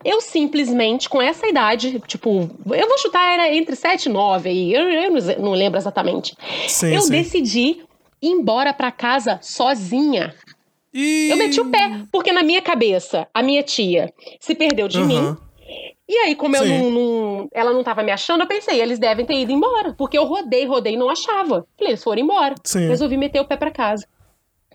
[0.03, 4.73] Eu simplesmente, com essa idade, tipo, eu vou chutar, era entre 7 e 9 aí,
[4.73, 6.35] eu, eu não, lembro exatamente.
[6.67, 7.83] Sim, eu decidi
[8.21, 10.33] ir embora pra casa sozinha.
[10.93, 11.29] E...
[11.29, 15.17] Eu meti o pé, porque na minha cabeça, a minha tia se perdeu de mim.
[15.17, 15.37] Aham.
[16.07, 19.23] E aí, como eu não, não- ela não tava me achando, eu pensei, eles devem
[19.27, 19.93] ter ido embora.
[19.95, 21.67] Porque eu rodei, rodei e não achava.
[21.77, 22.55] Falei, eles foram embora.
[22.63, 22.87] Sim.
[22.87, 24.07] Resolvi meter o pé pra casa.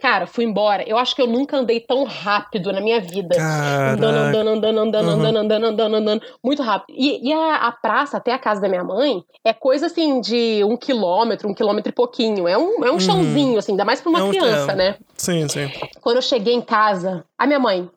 [0.05, 0.87] Cara, fui embora.
[0.87, 3.37] Eu acho que eu nunca andei tão rápido na minha vida.
[3.39, 4.21] Andando, Caraca.
[4.29, 5.15] andando, andando, andando, Uhum.
[5.15, 6.23] andando, andando, andando, andando.
[6.45, 6.95] Muito rápido.
[6.95, 10.63] E, e a, a praça até a casa da minha mãe é coisa assim de
[10.63, 12.47] um quilômetro, um quilômetro e pouquinho.
[12.47, 14.99] É um, é um chãozinho, assim, ainda mais pra uma É um- criança, né?
[15.17, 15.71] Sim, sim.
[16.03, 17.89] Quando eu cheguei em casa, a minha mãe,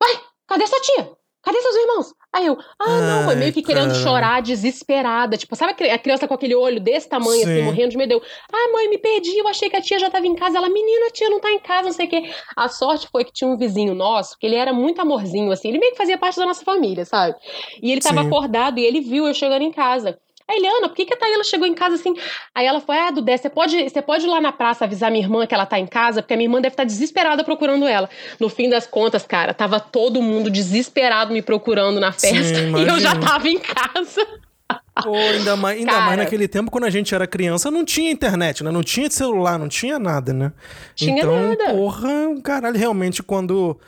[0.00, 0.12] vai,
[0.46, 1.10] cadê sua tia?
[1.42, 2.14] Cadê seus irmãos?
[2.32, 3.94] Aí eu, ah, não, Ai, meio que querendo cara.
[3.94, 5.36] chorar, desesperada.
[5.36, 7.62] Tipo, sabe a cri- a criança com aquele olho desse tamanho, assim, Sim.
[7.62, 8.12] morrendo de medo?
[8.12, 8.22] Eu,
[8.52, 10.58] ah, mãe, me perdi, eu achei que a tia já tava em casa.
[10.58, 12.30] Ela, menina, a tia não tá em casa, não sei o quê.
[12.54, 15.78] A sorte foi que tinha um vizinho nosso, que ele era muito amorzinho, assim, ele
[15.78, 17.34] meio que fazia parte da nossa família, sabe?
[17.82, 18.26] E ele tava Sim.
[18.26, 20.18] acordado e ele viu eu chegando em casa.
[20.48, 22.14] Aí ele, Ana, por que, que a Taíla chegou em casa assim?
[22.54, 25.22] Aí ela foi, ah, Dudé, você pode, você pode ir lá na praça avisar minha
[25.22, 26.22] irmã que ela tá em casa?
[26.22, 28.08] Porque a minha irmã deve estar desesperada procurando ela.
[28.40, 32.58] No fim das contas, cara, tava todo mundo desesperado me procurando na Sim, festa.
[32.80, 34.26] e eu já tava em casa.
[35.02, 36.04] Pô, ainda mais, ainda Cara.
[36.04, 38.70] mais naquele tempo, quando a gente era criança, não tinha internet, né?
[38.70, 40.52] Não tinha celular, não tinha nada, né?
[40.94, 41.72] Tinha então, nada.
[41.72, 42.10] porra,
[42.42, 43.78] caralho, realmente, quando,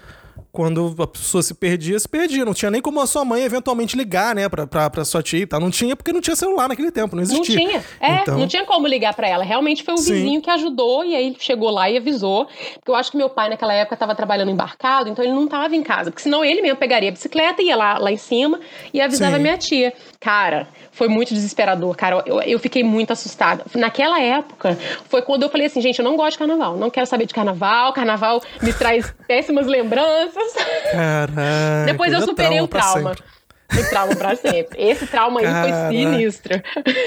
[0.53, 2.45] quando a pessoa se perdia, se perdia.
[2.45, 5.41] Não tinha nem como a sua mãe eventualmente ligar, né, pra, pra, pra sua tia
[5.41, 5.61] e tal.
[5.61, 7.57] Não tinha, porque não tinha celular naquele tempo, não Não existia.
[7.57, 7.85] tinha.
[8.01, 9.45] É, Então, não tinha como ligar pra ela.
[9.45, 10.15] Realmente foi o Sim.
[10.15, 12.47] vizinho que ajudou e aí ele chegou lá e avisou.
[12.75, 15.75] Porque eu acho que meu pai naquela época tava trabalhando embarcado, então ele não tava
[15.77, 16.11] em casa.
[16.11, 18.59] Porque senão ele mesmo pegaria a bicicleta, ia lá, lá em cima
[18.93, 19.43] e avisava Sim.
[19.43, 19.93] minha tia.
[20.21, 22.23] Cara, foi muito desesperador, cara.
[22.27, 23.65] Eu, eu fiquei muito assustada.
[23.75, 24.77] Naquela época,
[25.09, 26.77] foi quando eu falei assim, gente, eu não gosto de carnaval.
[26.77, 27.95] Não quero saber de carnaval.
[27.95, 30.53] Carnaval me traz péssimas lembranças.
[30.93, 33.15] Caraca, Depois eu superei o trauma.
[33.15, 33.40] sempre.
[33.73, 34.83] Foi trauma pra sempre.
[34.83, 35.87] Esse trauma aí Caraca.
[35.89, 36.63] foi sinistro.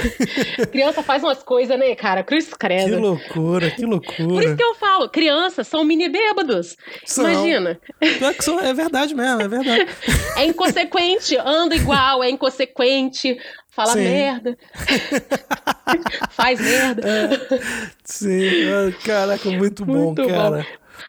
[0.72, 2.24] criança faz umas coisas, né, cara?
[2.24, 3.00] Cruz Que credo.
[3.00, 4.56] loucura, que Por isso loucura.
[4.56, 6.76] que eu falo, crianças são mini bêbados.
[7.06, 7.30] São.
[7.30, 7.80] Imagina.
[8.00, 9.88] Que É verdade mesmo, é verdade.
[10.38, 13.38] É inconsequente, anda igual, é inconsequente,
[13.70, 14.00] fala Sim.
[14.04, 14.58] merda.
[16.32, 17.30] Faz merda.
[18.04, 20.30] Sim, ah, caraca, muito bom, Muito bom.
[20.30, 20.66] cara.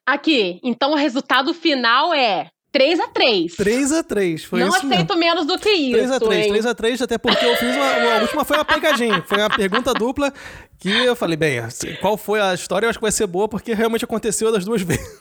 [0.06, 4.94] Aqui, então o resultado final é 3 a 3 3x3, foi Não isso mesmo.
[4.94, 5.96] aceito menos do que isso.
[5.96, 6.52] 3x3, hein?
[6.52, 8.16] 3x3, até porque eu fiz uma.
[8.16, 9.22] A última foi uma pegadinha.
[9.24, 10.32] Foi uma pergunta dupla
[10.80, 12.86] que eu falei, bem, assim, qual foi a história?
[12.86, 15.20] Eu acho que vai ser boa, porque realmente aconteceu das duas vezes.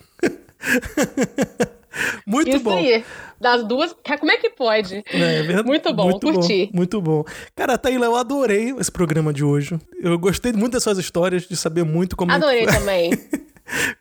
[2.25, 2.75] Muito Isso bom.
[2.75, 3.05] aí.
[3.39, 3.95] Das duas.
[4.19, 5.03] Como é que pode?
[5.11, 5.67] É verdade.
[5.67, 6.65] Muito bom, curti.
[6.71, 7.23] Bom, muito bom.
[7.55, 9.79] Cara, Taíla, eu adorei esse programa de hoje.
[10.01, 13.11] Eu gostei muito das suas histórias, de saber muito como é que Adorei também.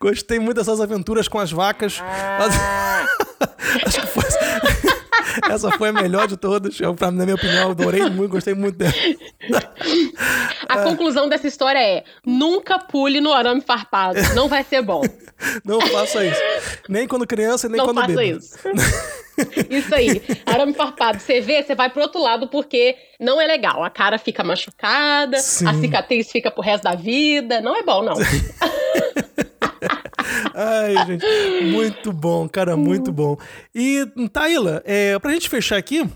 [0.00, 2.00] Gostei muito dessas aventuras com as vacas.
[2.02, 3.06] Ah.
[3.86, 4.22] Acho que foi.
[5.50, 6.78] Essa foi a melhor de todas.
[6.80, 8.92] Eu, na minha opinião, adorei muito, gostei muito dela.
[10.68, 10.84] A é.
[10.84, 14.18] conclusão dessa história é: nunca pule no arame farpado.
[14.34, 15.02] Não vai ser bom.
[15.64, 16.40] Não faça isso.
[16.88, 18.32] Nem quando criança, nem Não quando bebê.
[18.32, 19.22] Não faça isso.
[19.70, 20.22] Isso aí.
[20.44, 21.18] Arame farpado.
[21.18, 23.82] Você vê, você vai pro outro lado porque não é legal.
[23.82, 25.66] A cara fica machucada, Sim.
[25.66, 27.60] a cicatriz fica pro resto da vida.
[27.60, 28.14] Não é bom, não.
[30.55, 31.24] Ai, gente,
[31.72, 33.36] muito bom, cara, muito bom.
[33.74, 36.09] E, Taila, é, pra gente fechar aqui,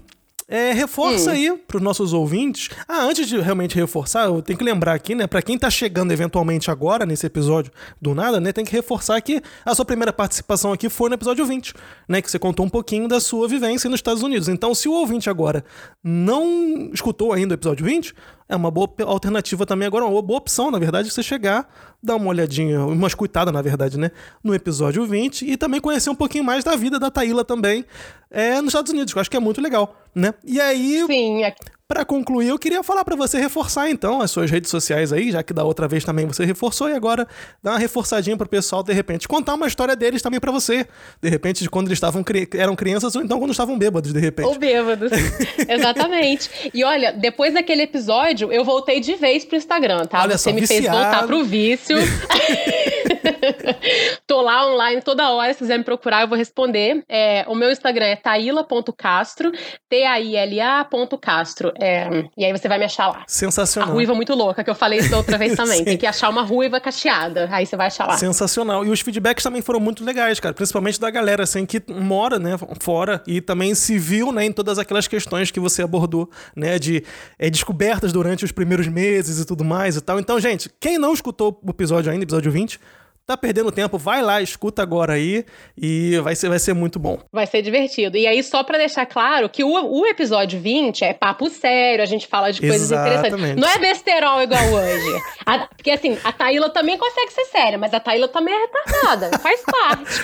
[0.48, 1.32] é, reforça hum.
[1.32, 2.70] aí para os nossos ouvintes.
[2.86, 5.26] Ah, antes de realmente reforçar, eu tenho que lembrar aqui, né?
[5.26, 8.52] Para quem tá chegando eventualmente agora nesse episódio do nada, né?
[8.52, 11.74] Tem que reforçar que a sua primeira participação aqui foi no episódio 20,
[12.08, 12.22] né?
[12.22, 14.48] Que você contou um pouquinho da sua vivência nos Estados Unidos.
[14.48, 15.64] Então, se o ouvinte agora
[16.02, 18.14] não escutou ainda o episódio 20,
[18.48, 21.68] é uma boa alternativa também agora, uma boa opção, na verdade, você chegar,
[22.06, 24.10] dar uma olhadinha, uma escutada, na verdade, né,
[24.42, 27.84] no episódio 20 e também conhecer um pouquinho mais da vida da Taíla também
[28.30, 30.32] é, nos Estados Unidos, que eu acho que é muito legal, né?
[30.44, 31.54] E aí, Sim, é
[31.88, 35.42] para concluir, eu queria falar para você reforçar então as suas redes sociais aí, já
[35.42, 37.28] que da outra vez também você reforçou e agora
[37.62, 40.84] dá uma reforçadinha pro pessoal de repente contar uma história deles também para você,
[41.22, 42.24] de repente de quando eles estavam
[42.54, 44.46] eram crianças ou então quando estavam bêbados de repente.
[44.46, 45.12] Ou bêbados.
[45.68, 46.50] Exatamente.
[46.74, 50.22] E olha, depois daquele episódio, eu voltei de vez pro Instagram, tá?
[50.22, 50.82] Olha você só, me viciado.
[50.82, 51.96] fez voltar pro vício.
[54.26, 57.04] Tô lá online toda hora, se quiser me procurar, eu vou responder.
[57.08, 59.52] É, o meu Instagram é taila.castro,
[59.88, 61.72] T-A-I-L-A.castro.
[61.80, 63.24] É, e aí você vai me achar lá.
[63.26, 63.90] Sensacional.
[63.90, 65.84] A ruiva muito louca, que eu falei isso da outra vez também.
[65.84, 67.48] Tem que achar uma ruiva cacheada.
[67.50, 68.16] Aí você vai achar lá.
[68.16, 68.84] Sensacional.
[68.84, 70.54] E os feedbacks também foram muito legais, cara.
[70.54, 74.78] Principalmente da galera, assim, que mora, né, fora e também se viu, né, em todas
[74.78, 77.04] aquelas questões que você abordou, né, de
[77.38, 80.18] é, descobertas durante os primeiros meses e tudo mais e tal.
[80.18, 82.80] Então, gente, quem não escutou o episódio ainda, episódio 20,
[83.26, 85.44] tá perdendo tempo, vai lá, escuta agora aí
[85.76, 87.18] e vai ser, vai ser muito bom.
[87.32, 88.16] Vai ser divertido.
[88.16, 92.06] E aí, só para deixar claro que o, o episódio 20 é papo sério, a
[92.06, 93.18] gente fala de coisas Exatamente.
[93.26, 93.56] interessantes.
[93.60, 95.22] Não é besterol igual hoje.
[95.44, 99.38] A, porque assim, a Taíla também consegue ser séria, mas a Taíla também é retardada,
[99.40, 100.20] faz parte.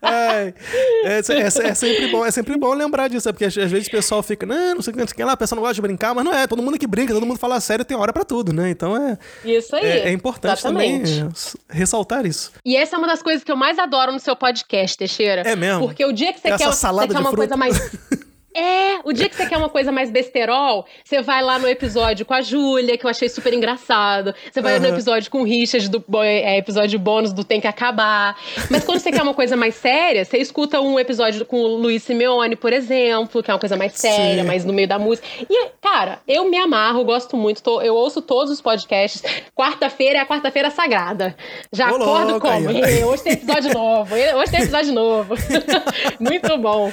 [0.00, 0.54] Ai,
[1.04, 3.90] é, é, é, sempre bom, é sempre bom lembrar disso, porque às, às vezes o
[3.90, 6.24] pessoal fica, não, não sei o que lá, a pessoa não gosta de brincar, mas
[6.24, 8.70] não é, todo mundo que brinca, todo mundo fala sério, tem hora para tudo, né?
[8.70, 9.18] Então é.
[9.44, 9.84] Isso aí.
[9.84, 11.18] É, é importante Exatamente.
[11.18, 12.52] também ressaltar isso.
[12.64, 15.42] E essa é uma das coisas que eu mais adoro no seu podcast, Teixeira.
[15.42, 15.86] É mesmo?
[15.86, 17.48] Porque o dia que você essa quer, salada você quer uma fruta.
[17.48, 17.76] coisa mais.
[18.54, 22.26] É, o dia que você quer uma coisa mais besterol, você vai lá no episódio
[22.26, 24.34] com a Júlia, que eu achei super engraçado.
[24.50, 24.82] Você vai uhum.
[24.82, 28.36] no episódio com o Richard, do é, episódio bônus do Tem que Acabar.
[28.70, 32.02] Mas quando você quer uma coisa mais séria, você escuta um episódio com o Luiz
[32.02, 34.46] Simeone, por exemplo, que é uma coisa mais séria, Sim.
[34.46, 35.26] mais no meio da música.
[35.48, 39.22] E, cara, eu me amarro, gosto muito, tô, eu ouço todos os podcasts.
[39.56, 41.34] Quarta-feira é a quarta-feira sagrada.
[41.72, 42.68] Já Ô, acordo louco, como?
[42.68, 45.34] Aí, hoje tem episódio novo, hoje tem episódio novo.
[46.20, 46.92] muito bom.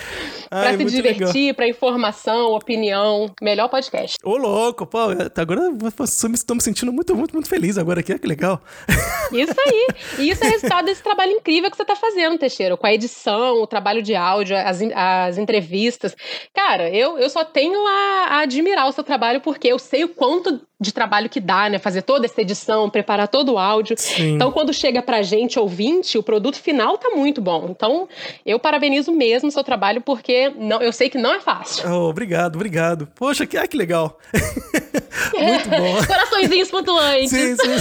[0.50, 1.49] Ai, pra se divertir.
[1.49, 3.32] Legal para informação, opinião.
[3.42, 4.18] Melhor podcast.
[4.24, 4.98] Ô, louco, pô,
[5.36, 5.62] agora
[6.04, 8.62] estou me sentindo muito, muito, muito feliz agora aqui, que legal.
[9.32, 9.88] Isso aí.
[10.20, 13.62] E isso é resultado desse trabalho incrível que você está fazendo, Teixeira, com a edição,
[13.62, 16.16] o trabalho de áudio, as, as entrevistas.
[16.54, 20.10] Cara, eu, eu só tenho a, a admirar o seu trabalho porque eu sei o
[20.10, 21.78] quanto de trabalho que dá, né?
[21.78, 23.98] Fazer toda essa edição, preparar todo o áudio.
[23.98, 24.36] Sim.
[24.36, 27.68] Então, quando chega pra gente ouvinte, o produto final tá muito bom.
[27.70, 28.08] Então,
[28.46, 31.90] eu parabenizo mesmo o seu trabalho, porque não, eu sei que não é fácil.
[31.90, 33.08] Oh, obrigado, obrigado.
[33.16, 34.18] Poxa, que, ah, que legal.
[35.38, 36.06] muito bom.
[36.06, 37.30] Coraçõezinhos flutuantes.
[37.30, 37.76] Sim, sim.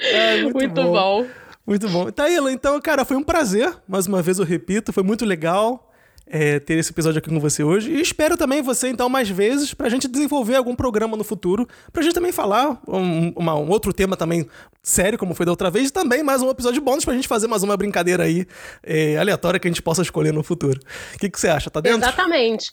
[0.00, 0.92] é, muito, muito bom.
[0.92, 1.26] bom.
[1.66, 2.10] Muito bom.
[2.10, 3.74] Taíla, então, cara, foi um prazer.
[3.88, 5.85] Mais uma vez eu repito, foi muito legal
[6.26, 7.90] é, ter esse episódio aqui com você hoje.
[7.90, 12.02] E espero também você, então, mais vezes, pra gente desenvolver algum programa no futuro, pra
[12.02, 14.48] gente também falar um, uma, um outro tema também
[14.82, 17.46] sério, como foi da outra vez, e também mais um episódio bônus pra gente fazer
[17.48, 18.46] mais uma brincadeira aí
[18.82, 20.80] é, aleatória que a gente possa escolher no futuro.
[21.14, 21.70] O que, que você acha?
[21.70, 21.98] Tá dentro?
[21.98, 22.70] Exatamente.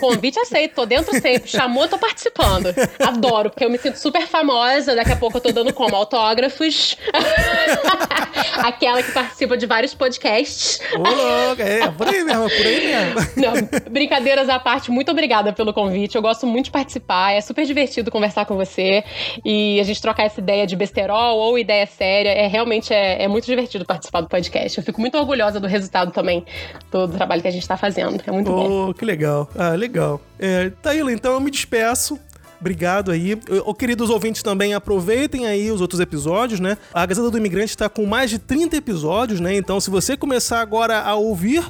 [0.00, 1.48] Convite aceito, tô dentro sempre.
[1.48, 2.68] Chamou, tô participando.
[3.00, 4.94] Adoro, porque eu me sinto super famosa.
[4.94, 5.96] Daqui a pouco eu tô dando como?
[5.96, 6.96] Autógrafos.
[8.58, 10.80] Aquela que participa de vários podcasts.
[10.94, 12.87] Ô, louco, é, por aí mesmo, por aí mesmo.
[13.36, 16.16] Não, brincadeiras à parte, muito obrigada pelo convite.
[16.16, 19.04] Eu gosto muito de participar, é super divertido conversar com você
[19.44, 22.30] e a gente trocar essa ideia de besterol ou ideia séria.
[22.30, 24.78] É realmente é, é muito divertido participar do podcast.
[24.78, 26.44] Eu fico muito orgulhosa do resultado também
[26.90, 28.22] do, trabalho que a gente está fazendo.
[28.26, 28.94] É muito oh, bom.
[28.94, 29.48] que legal.
[29.56, 30.20] Ah, legal.
[30.38, 32.18] É, Taíla, então eu me despeço.
[32.60, 33.38] Obrigado aí.
[33.64, 36.76] O, queridos ouvintes também, aproveitem aí os outros episódios, né?
[36.92, 39.54] A Gazeta do Imigrante está com mais de 30 episódios, né?
[39.54, 41.64] Então, se você começar agora a ouvir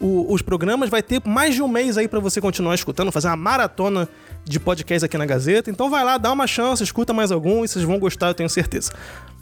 [0.00, 3.28] o- os programas, vai ter mais de um mês aí pra você continuar escutando, fazer
[3.28, 4.08] uma maratona
[4.44, 5.70] de podcast aqui na Gazeta.
[5.70, 8.48] Então vai lá, dá uma chance, escuta mais algum e vocês vão gostar, eu tenho
[8.48, 8.92] certeza.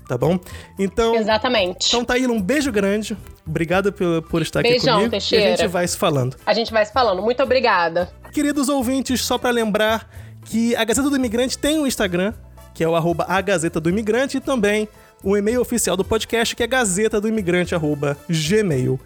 [0.08, 0.38] Tá bom?
[0.78, 1.86] Então, Exatamente.
[1.88, 3.16] então Taíla, um beijo grande.
[3.46, 5.10] Obrigado por, por estar aqui Beijão, comigo.
[5.10, 5.44] Teixeira.
[5.44, 6.36] E a gente vai se falando.
[6.44, 7.22] A gente vai se falando.
[7.22, 8.10] Muito obrigada.
[8.32, 10.08] Queridos ouvintes, só pra lembrar
[10.44, 12.34] que a Gazeta do Imigrante tem um Instagram,
[12.74, 14.88] que é o arroba a Gazeta do Imigrante, e também
[15.22, 18.98] o e-mail oficial do podcast, que é gazeta do imigrante, arroba gmail.com.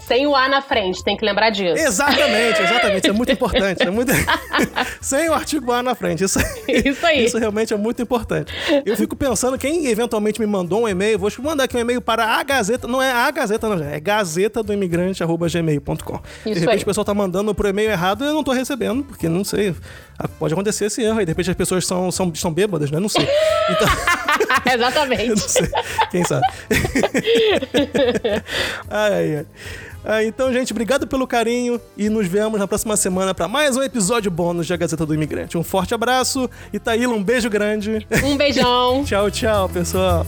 [0.00, 1.82] Sem o A na frente, tem que lembrar disso.
[1.82, 2.98] Exatamente, exatamente.
[3.04, 3.82] Isso é muito importante.
[3.82, 4.12] É muito...
[5.00, 6.24] Sem o artigo A na frente.
[6.24, 7.24] Isso, Isso aí.
[7.24, 8.52] Isso realmente é muito importante.
[8.84, 12.24] Eu fico pensando, quem eventualmente me mandou um e-mail, vou mandar aqui um e-mail para
[12.24, 12.86] a Gazeta.
[12.88, 16.20] Não é a Gazeta, não, é gazeta do imigrante, arroba gmail.com.
[16.44, 16.82] De repente aí.
[16.82, 19.74] o pessoal tá mandando pro e-mail errado e eu não tô recebendo, porque não sei.
[20.18, 21.24] Ah, Pode acontecer esse erro aí.
[21.24, 22.98] De repente as pessoas são, são, são bêbadas, né?
[23.00, 23.28] Não sei.
[23.70, 23.88] Então,
[24.72, 25.40] Exatamente.
[25.40, 25.68] sei.
[26.10, 26.46] Quem sabe?
[28.90, 29.46] ai, ai, ai.
[30.06, 33.82] Ah, então, gente, obrigado pelo carinho e nos vemos na próxima semana para mais um
[33.82, 35.56] episódio bônus da Gazeta do Imigrante.
[35.56, 38.06] Um forte abraço e Taíla, um beijo grande.
[38.22, 39.02] Um beijão.
[39.06, 40.26] tchau, tchau, pessoal.